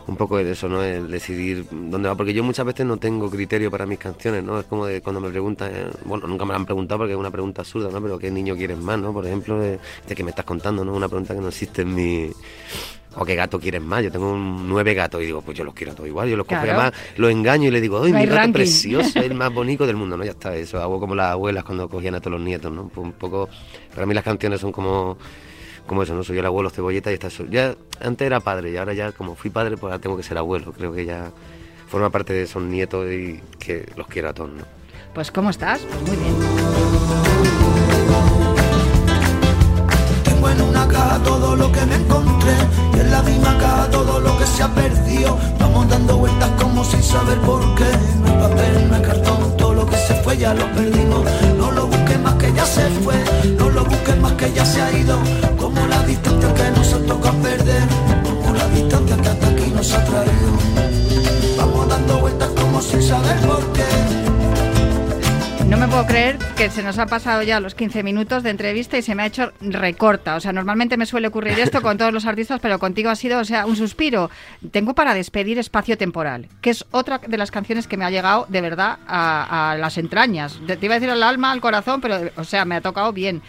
Un 0.09 0.17
poco 0.17 0.39
de 0.39 0.51
eso, 0.51 0.69
¿no? 0.71 0.83
El 0.83 1.11
decidir 1.11 1.67
dónde 1.71 2.09
va. 2.09 2.15
Porque 2.15 2.33
yo 2.33 2.43
muchas 2.43 2.65
veces 2.65 2.87
no 2.87 2.97
tengo 2.97 3.29
criterio 3.31 3.71
para 3.71 3.85
mis 3.85 3.99
canciones, 3.99 4.43
¿no? 4.43 4.59
Es 4.59 4.65
como 4.67 4.87
de 4.87 5.03
cuando 5.03 5.21
me 5.21 5.29
preguntan, 5.29 5.71
eh, 5.73 5.87
bueno, 6.07 6.27
nunca 6.27 6.47
me 6.47 6.53
la 6.53 6.57
han 6.57 6.65
preguntado 6.65 6.99
porque 7.01 7.13
es 7.13 7.19
una 7.19 7.31
pregunta 7.31 7.61
absurda, 7.61 7.91
¿no? 7.91 8.01
Pero 8.01 8.19
¿qué 8.19 8.31
niño 8.31 8.57
quieres 8.57 8.79
más, 8.79 8.99
¿no? 8.99 9.13
Por 9.13 9.27
ejemplo, 9.27 9.61
de, 9.61 9.79
que 10.17 10.25
me 10.25 10.31
estás 10.31 10.47
contando, 10.47 10.83
¿no? 10.83 10.95
Una 10.95 11.09
pregunta 11.09 11.35
que 11.35 11.41
no 11.43 11.49
existe 11.49 11.83
en 11.83 11.95
mi... 11.95 12.31
O 13.17 13.25
qué 13.25 13.35
gato 13.35 13.59
quieres 13.61 13.83
más. 13.83 14.03
Yo 14.03 14.11
tengo 14.11 14.33
un 14.33 14.67
nueve 14.69 14.95
gatos 14.95 15.21
y 15.23 15.27
digo, 15.27 15.43
pues 15.43 15.59
yo 15.59 15.65
los 15.65 15.75
quiero 15.75 15.93
a 15.93 15.95
todos 15.95 16.09
igual. 16.09 16.29
Yo 16.29 16.37
los 16.39 16.47
cojo 16.47 16.61
y 16.63 16.65
Claro. 16.65 16.81
además 16.81 17.01
los 17.17 17.31
engaño 17.31 17.69
y 17.69 17.71
le 17.71 17.81
digo, 17.81 18.03
¡ay, 18.03 18.13
No 18.13 18.19
mi 18.19 18.25
gato 18.25 18.37
ranking". 18.37 18.53
precioso, 18.55 19.09
es 19.19 19.27
el 19.27 19.35
más 19.35 19.53
bonito 19.53 19.87
del 19.87 19.97
mundo! 19.97 20.17
No, 20.17 20.25
ya 20.25 20.31
está, 20.31 20.57
eso. 20.57 20.81
Hago 20.81 20.99
como 21.01 21.15
las 21.15 21.33
abuelas 21.33 21.65
cuando 21.65 21.89
cogían 21.89 22.15
a 22.15 22.21
todos 22.21 22.33
los 22.39 22.41
nietos, 22.41 22.73
¿no? 22.73 22.91
Un 22.97 23.13
poco... 23.13 23.49
Para 23.95 24.07
mí 24.07 24.15
las 24.15 24.25
canciones 24.25 24.61
son 24.61 24.73
como 24.73 25.19
como 25.89 26.05
eso, 26.05 26.15
¿no? 26.15 26.23
Soy 26.23 26.39
el 26.39 26.47
abuelo 26.47 26.71
cebolleta 26.71 27.11
y 27.11 27.15
está 27.15 27.27
eso. 27.27 27.45
Ya 27.47 27.75
antes 28.01 28.25
era 28.25 28.39
padre 28.39 28.71
y 28.71 28.77
ahora 28.77 28.95
ya 28.95 29.11
como 29.11 29.35
fui 29.35 29.51
padre, 29.51 29.77
pues 29.77 29.91
ahora 29.91 29.99
tengo 30.01 30.17
que 30.17 30.23
ser 30.23 30.39
abuelo. 30.39 30.73
Creo 30.73 30.93
que 30.93 31.05
ya 31.05 31.33
forma 31.89 32.11
parte 32.11 32.33
de 32.33 32.43
esos 32.43 32.63
nietos 32.63 33.11
y 33.11 33.41
que 33.59 33.91
los 33.97 34.07
quiero 34.07 34.29
a 34.29 34.35
todos, 34.35 34.51
¿no? 34.51 34.63
Pues 35.15 35.33
¿cómo 35.33 35.51
estás? 35.51 35.81
Pues 35.81 36.03
muy 36.03 36.17
bien. 36.17 36.35
Tengo 40.23 40.49
en 40.51 40.61
una 40.61 40.87
caja 40.87 41.23
todo 41.25 41.57
lo 41.57 41.73
que 41.73 41.87
me 41.87 41.97
encontré 41.97 42.55
y 42.95 43.01
en 43.01 43.11
la 43.11 43.23
misma 43.23 43.59
caja 43.59 43.91
todo 43.91 44.21
lo 44.21 44.39
que 44.39 44.47
se 44.47 44.63
ha 44.63 44.69
perdido. 44.69 45.39
Vamos 45.59 45.89
dando 45.89 46.19
vueltas 46.19 46.51
como 46.63 46.85
sin 46.85 47.03
saber 47.03 47.39
por 47.39 47.61
qué. 47.75 47.91
No 48.21 48.27
hay 48.29 48.49
papel, 48.49 48.89
no 48.89 48.95
hay 48.95 49.03
cartón, 49.03 49.28
ya 50.35 50.55
lo 50.55 50.71
perdimos. 50.73 51.25
No 51.57 51.71
lo 51.73 51.87
busques 51.87 52.21
más 52.21 52.35
que 52.35 52.53
ya 52.53 52.67
se 52.67 52.83
fue, 53.03 53.15
no 53.59 53.71
lo 53.71 53.85
busques 53.85 54.17
más 54.21 54.33
que 54.33 54.53
ya 54.53 54.65
se 54.65 54.83
ha 54.83 54.93
ido. 54.93 55.19
Como 55.57 55.87
la 55.87 56.03
distancia 56.05 56.53
que 56.55 56.71
nos 56.71 56.93
ha 56.93 56.99
tocado 56.99 57.39
perder, 57.39 57.83
como 58.25 58.55
la 58.55 58.69
distancia 58.69 59.17
que 59.17 59.29
hasta 59.29 59.49
aquí 59.49 59.71
nos 59.75 59.93
ha 59.93 60.05
traído. 60.05 60.51
Vamos 61.57 61.89
dando 61.89 62.19
vueltas 62.21 62.49
como 62.51 62.81
sin 62.83 63.03
saber 63.03 63.37
por 63.47 63.65
qué. 63.73 64.28
No 65.69 65.77
me 65.77 65.87
puedo 65.87 66.07
creer 66.07 66.39
que 66.57 66.71
se 66.71 66.83
nos 66.83 66.99
ha 66.99 67.05
pasado 67.07 67.43
ya 67.43 67.61
los 67.61 67.75
15 67.75 68.03
minutos 68.03 68.43
de 68.43 68.49
entrevista 68.51 68.97
y 68.97 69.03
se 69.03 69.15
me 69.15 69.23
ha 69.23 69.27
hecho 69.27 69.53
recorta. 69.61 70.37
O 70.37 70.41
sea, 70.41 70.53
normalmente 70.53 70.97
me 70.97 71.05
suele 71.05 71.29
ocurrir 71.29 71.59
esto 71.61 71.83
con 71.83 71.99
todos 71.99 72.13
los 72.13 72.25
artistas, 72.25 72.59
pero 72.61 72.79
contigo 72.79 73.11
ha 73.11 73.15
sido, 73.15 73.39
o 73.39 73.45
sea, 73.45 73.67
un 73.67 73.77
suspiro. 73.77 74.31
Tengo 74.71 74.95
para 74.95 75.13
despedir 75.13 75.59
Espacio 75.59 75.99
Temporal, 75.99 76.49
que 76.63 76.71
es 76.71 76.87
otra 76.91 77.19
de 77.19 77.37
las 77.37 77.51
canciones 77.51 77.87
que 77.87 77.99
me 77.99 78.07
ha 78.07 78.11
llegado 78.11 78.47
de 78.49 78.63
verdad 78.63 78.99
a, 79.07 79.73
a 79.73 79.77
las 79.77 79.99
entrañas. 79.99 80.59
Te 80.67 80.79
iba 80.81 80.95
a 80.95 80.99
decir 81.01 81.11
al 81.11 81.23
alma, 81.23 81.53
al 81.53 81.61
corazón, 81.61 82.01
pero, 82.01 82.19
o 82.37 82.45
sea, 82.45 82.65
me 82.65 82.77
ha 82.77 82.81
tocado 82.81 83.13
bien. 83.13 83.43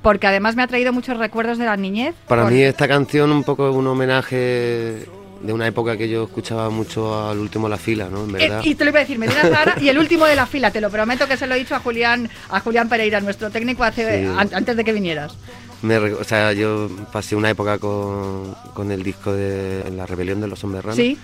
Porque 0.00 0.26
además 0.28 0.54
me 0.54 0.62
ha 0.62 0.66
traído 0.68 0.92
muchos 0.92 1.16
recuerdos 1.18 1.58
de 1.58 1.64
la 1.64 1.76
niñez. 1.76 2.14
Para 2.28 2.42
Con- 2.44 2.52
mí 2.54 2.62
esta 2.62 2.86
canción 2.86 3.32
un 3.32 3.42
poco 3.42 3.68
es 3.68 3.74
un 3.74 3.86
homenaje 3.88 5.06
de 5.44 5.52
una 5.52 5.66
época 5.66 5.96
que 5.96 6.08
yo 6.08 6.24
escuchaba 6.24 6.70
mucho 6.70 7.28
al 7.28 7.38
último 7.38 7.68
La 7.68 7.76
Fila, 7.76 8.08
¿no? 8.10 8.24
En 8.24 8.30
Eh, 8.30 8.48
verdad. 8.48 8.60
y 8.64 8.74
te 8.74 8.84
lo 8.84 8.90
iba 8.90 9.00
a 9.00 9.02
decir, 9.02 9.18
Medina 9.18 9.42
Zahara 9.42 9.76
y 9.80 9.88
el 9.88 9.98
último 9.98 10.24
de 10.24 10.34
la 10.34 10.46
fila, 10.46 10.70
te 10.70 10.80
lo 10.80 10.90
prometo 10.90 11.28
que 11.28 11.36
se 11.36 11.46
lo 11.46 11.54
he 11.54 11.58
dicho 11.58 11.74
a 11.74 11.80
Julián, 11.80 12.30
a 12.48 12.60
Julián 12.60 12.88
Pereira, 12.88 13.20
nuestro 13.20 13.50
técnico, 13.50 13.84
hace, 13.84 14.22
Sí. 14.22 14.34
an- 14.38 14.50
antes 14.54 14.76
de 14.76 14.84
que 14.84 14.92
vinieras. 14.92 15.36
Me 15.82 15.98
o 15.98 16.24
sea, 16.24 16.52
yo 16.54 16.88
pasé 17.12 17.36
una 17.36 17.50
época 17.50 17.78
con, 17.78 18.54
con 18.72 18.90
el 18.90 19.02
disco 19.02 19.32
de 19.34 19.84
La 19.94 20.06
Rebelión 20.06 20.40
de 20.40 20.46
los 20.48 20.64
Hombres 20.64 20.82
Raros. 20.82 20.96
Sí, 20.96 21.18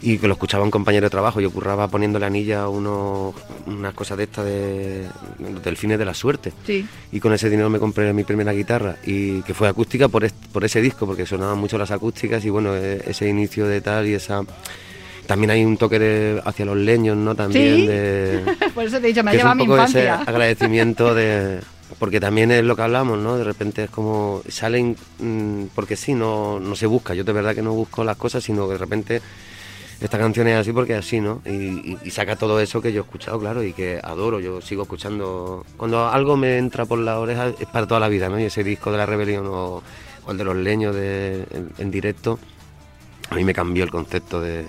Y 0.00 0.18
que 0.18 0.28
lo 0.28 0.34
escuchaba 0.34 0.62
un 0.62 0.70
compañero 0.70 1.06
de 1.06 1.10
trabajo. 1.10 1.40
Yo 1.40 1.50
curraba 1.50 1.88
poniéndole 1.88 2.24
anilla 2.24 2.62
a 2.62 2.68
uno, 2.68 3.34
unas 3.66 3.94
cosas 3.94 4.16
de 4.18 4.24
estas 4.24 4.44
de, 4.44 5.06
los 5.40 5.62
delfines 5.62 5.98
de 5.98 6.04
la 6.04 6.14
suerte. 6.14 6.52
sí. 6.64 6.86
Y 7.10 7.18
con 7.20 7.32
ese 7.32 7.50
dinero 7.50 7.68
me 7.68 7.78
compré 7.80 8.12
mi 8.12 8.22
primera 8.24 8.52
guitarra. 8.52 8.96
Y 9.04 9.42
que 9.42 9.54
fue 9.54 9.66
acústica 9.68 10.06
por, 10.08 10.30
por 10.52 10.64
ese 10.64 10.80
disco, 10.80 11.04
porque 11.06 11.26
sonaban 11.26 11.58
mucho 11.58 11.76
las 11.78 11.90
acústicas. 11.90 12.44
Y 12.44 12.50
bueno, 12.50 12.76
e- 12.76 13.02
ese 13.06 13.28
inicio 13.28 13.66
de 13.66 13.80
tal 13.80 14.06
y 14.06 14.14
esa. 14.14 14.42
También 15.26 15.50
hay 15.50 15.64
un 15.64 15.76
toque 15.76 15.98
de- 15.98 16.42
hacia 16.44 16.64
los 16.64 16.76
leños, 16.76 17.16
¿no? 17.16 17.34
También 17.34 17.76
¿Sí? 17.76 17.86
de. 17.88 18.44
Por 18.74 18.84
eso 18.84 18.98
te 19.00 19.06
he 19.06 19.08
dicho, 19.08 19.24
me 19.24 19.32
ha 19.32 19.34
llevado 19.34 19.56
mi 19.56 19.64
poco 19.66 19.76
ese 19.82 20.00
infancia. 20.04 20.22
agradecimiento 20.22 21.14
de 21.14 21.58
porque 21.98 22.20
también 22.20 22.50
es 22.52 22.62
lo 22.64 22.76
que 22.76 22.82
hablamos 22.82 23.18
no 23.18 23.38
de 23.38 23.44
repente 23.44 23.84
es 23.84 23.90
como 23.90 24.42
salen 24.46 24.94
mm, 25.20 25.64
porque 25.74 25.96
sí 25.96 26.12
no 26.12 26.60
no 26.60 26.76
se 26.76 26.84
busca 26.86 27.14
yo 27.14 27.24
de 27.24 27.32
verdad 27.32 27.54
que 27.54 27.62
no 27.62 27.72
busco 27.72 28.04
las 28.04 28.18
cosas 28.18 28.44
sino 28.44 28.66
que 28.66 28.74
de 28.74 28.78
repente 28.78 29.22
esta 30.00 30.18
canción 30.18 30.46
es 30.48 30.56
así 30.56 30.72
porque 30.72 30.92
es 30.92 31.00
así 31.00 31.20
no 31.20 31.42
y, 31.44 32.10
saca 32.10 32.36
todo 32.36 32.60
eso 32.60 32.80
que 32.80 32.92
yo 32.92 33.02
he 33.02 33.04
escuchado 33.04 33.38
claro 33.38 33.62
y 33.62 33.72
que 33.72 34.00
adoro 34.02 34.40
yo 34.40 34.60
sigo 34.60 34.82
escuchando 34.82 35.64
cuando 35.76 36.08
algo 36.08 36.36
me 36.36 36.58
entra 36.58 36.84
por 36.84 36.98
la 36.98 37.18
oreja 37.18 37.48
es 37.58 37.66
para 37.66 37.86
toda 37.86 38.00
la 38.00 38.08
vida 38.08 38.28
no 38.28 38.38
y 38.38 38.44
ese 38.44 38.64
disco 38.64 38.92
de 38.92 38.98
la 38.98 39.06
rebelión 39.06 39.46
o, 39.48 39.82
el 40.28 40.36
de 40.36 40.44
los 40.44 40.56
leños 40.56 40.94
de, 40.94 41.46
en, 41.50 41.70
en 41.78 41.90
directo 41.90 42.38
a 43.30 43.34
mí 43.34 43.44
me 43.44 43.54
cambió 43.54 43.84
el 43.84 43.90
concepto 43.90 44.40
de, 44.40 44.64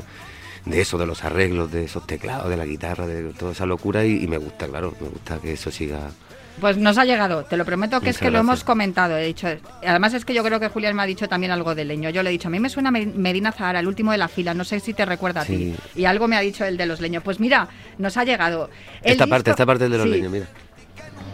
de 0.65 0.81
eso, 0.81 0.97
de 0.97 1.05
los 1.05 1.23
arreglos, 1.23 1.71
de 1.71 1.85
esos 1.85 2.05
teclados, 2.05 2.49
de 2.49 2.57
la 2.57 2.65
guitarra, 2.65 3.07
de 3.07 3.33
toda 3.33 3.51
esa 3.51 3.65
locura 3.65 4.05
y, 4.05 4.23
y 4.23 4.27
me 4.27 4.37
gusta, 4.37 4.67
claro, 4.67 4.93
me 4.99 5.09
gusta 5.09 5.39
que 5.39 5.53
eso 5.53 5.71
siga. 5.71 6.11
Pues 6.59 6.77
nos 6.77 6.97
ha 6.97 7.05
llegado, 7.05 7.43
te 7.45 7.55
lo 7.57 7.65
prometo 7.65 8.01
que 8.01 8.09
es 8.09 8.17
que 8.17 8.29
lo 8.31 8.39
hemos 8.39 8.63
comentado. 8.63 9.17
He 9.17 9.25
dicho, 9.25 9.47
además 9.85 10.13
es 10.13 10.25
que 10.25 10.33
yo 10.33 10.43
creo 10.43 10.59
que 10.59 10.67
Julián 10.67 10.95
me 10.95 11.03
ha 11.03 11.05
dicho 11.05 11.27
también 11.29 11.51
algo 11.51 11.73
de 11.75 11.85
leño. 11.85 12.09
Yo 12.09 12.21
le 12.23 12.29
he 12.29 12.33
dicho, 12.33 12.47
a 12.47 12.51
mí 12.51 12.59
me 12.59 12.69
suena 12.69 12.91
Me- 12.91 13.05
Medina 13.05 13.51
Zahara, 13.51 13.79
el 13.79 13.87
último 13.87 14.11
de 14.11 14.17
la 14.17 14.27
fila, 14.27 14.53
no 14.53 14.63
sé 14.63 14.79
si 14.79 14.93
te 14.93 15.05
recuerda 15.05 15.41
a 15.41 15.45
ti. 15.45 15.55
Sí. 15.93 16.01
Y 16.01 16.05
algo 16.05 16.27
me 16.27 16.35
ha 16.35 16.41
dicho 16.41 16.65
el 16.65 16.75
de 16.77 16.85
los 16.85 16.99
leños. 17.01 17.23
Pues 17.23 17.39
mira, 17.39 17.67
nos 17.97 18.17
ha 18.17 18.23
llegado. 18.23 18.69
El 19.01 19.11
esta 19.13 19.27
parte, 19.27 19.51
esta 19.51 19.65
parte 19.65 19.85
es 19.85 19.91
de 19.91 19.97
los 19.97 20.05
Sí. 20.05 20.11
leños, 20.11 20.31
mira. 20.31 20.45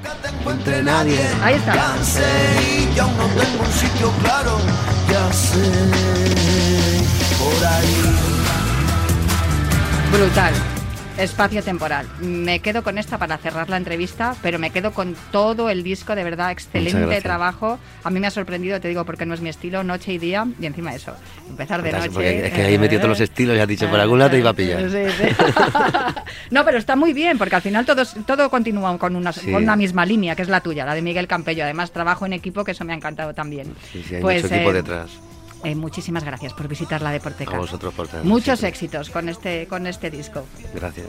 nunca 0.04 0.14
te 0.22 0.28
encuentre 0.30 0.84
nadie. 0.84 1.20
Ahí 1.42 1.56
está. 1.56 1.74
Ya 1.76 1.98
sé 2.04 2.24
y 2.92 2.96
ya 2.96 3.04
aún 3.04 3.18
no 3.18 3.26
tengo 3.28 3.64
un 3.64 3.72
sitio 3.72 4.12
claro. 4.22 4.58
Ya 5.12 5.34
sé 5.34 5.72
por 7.40 7.66
ahí. 7.66 7.96
Brutal. 10.12 10.54
Espacio 11.18 11.64
temporal. 11.64 12.06
Me 12.20 12.60
quedo 12.60 12.84
con 12.84 12.98
esta 12.98 13.18
para 13.18 13.38
cerrar 13.38 13.70
la 13.70 13.78
entrevista, 13.78 14.36
pero 14.42 14.60
me 14.60 14.70
quedo 14.72 14.92
con 14.92 15.16
todo 15.32 15.70
el 15.70 15.82
disco, 15.82 16.14
de 16.14 16.26
verdad, 16.26 16.52
excelente 16.52 17.00
gracias. 17.00 17.24
trabajo. 17.24 17.80
A 18.04 18.10
mí 18.10 18.20
me 18.20 18.28
ha 18.28 18.32
sorprendido, 18.32 18.82
te 18.82 18.90
digo, 18.90 19.06
porque 19.06 19.26
no 19.26 19.34
es 19.34 19.40
mi 19.40 19.48
estilo, 19.48 19.82
noche 19.86 20.12
y 20.12 20.18
día, 20.18 20.46
y 20.60 20.66
encima 20.66 20.94
eso, 20.94 21.16
empezar 21.50 21.82
de 21.82 21.92
Fantástico, 21.92 22.20
noche. 22.20 22.32
porque 22.34 22.48
es 22.48 22.54
que 22.54 22.62
ahí 22.64 22.74
he 22.74 22.80
metido 22.80 23.00
todos 23.00 23.12
los 23.12 23.22
estilos 23.22 23.56
y 23.56 23.60
has 23.62 23.68
dicho, 23.68 23.90
por 23.90 23.98
algún 24.00 24.20
lado 24.20 24.32
te 24.32 24.40
iba 24.40 24.50
a 24.50 24.54
pillar. 24.54 24.82
Sí, 24.92 25.06
sí. 25.18 25.36
no, 26.52 26.66
pero 26.66 26.78
está 26.78 26.98
muy 26.98 27.14
bien, 27.14 27.38
porque 27.38 27.56
al 27.56 27.62
final 27.62 27.86
todo, 27.86 28.04
todo 28.26 28.50
continúa 28.50 28.98
con 28.98 29.16
una, 29.16 29.32
Sí. 29.32 29.52
con 29.52 29.64
una 29.64 29.78
misma 29.78 30.06
línea, 30.06 30.36
que 30.36 30.42
es 30.42 30.50
la 30.50 30.60
tuya, 30.60 30.86
la 30.86 30.96
de 30.96 31.02
Miguel 31.02 31.28
Campello. 31.28 31.64
Además, 31.64 31.92
trabajo 31.92 32.26
en 32.26 32.34
equipo, 32.34 32.66
que 32.66 32.72
eso 32.72 32.84
me 32.84 32.92
ha 32.92 32.96
encantado 32.98 33.34
también. 33.34 33.74
Sí, 33.92 34.04
sí, 34.08 34.16
hay 34.16 34.22
Pues, 34.22 34.44
mucho 34.44 34.56
equipo 34.56 34.72
eh, 34.72 34.74
detrás. 34.74 35.12
Eh, 35.66 35.76
muchísimas 35.76 36.24
gracias 36.24 36.54
por 36.54 36.68
visitar 36.68 37.02
la 37.02 37.12
Deporteca. 37.12 37.56
A 37.56 37.60
vosotros 37.60 37.94
por 37.94 38.08
traernos 38.08 38.32
Muchos 38.32 38.60
siempre. 38.60 38.70
éxitos 38.70 39.10
con 39.10 39.28
este, 39.30 39.68
con 39.68 39.88
este 39.88 40.10
disco. 40.12 40.46
Gracias. 40.74 41.08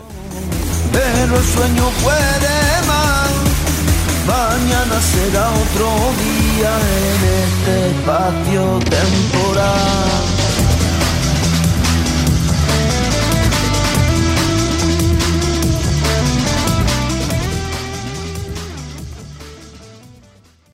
Pero 0.92 1.36
el 1.36 1.44
sueño 1.44 1.88
puede 2.02 2.86
más. 2.88 3.30
Mañana 4.26 5.00
será 5.00 5.48
otro 5.50 5.88
día. 6.18 6.72
en 6.80 7.22
este 7.44 7.90
espacio 7.90 8.78
temporal. 8.90 10.35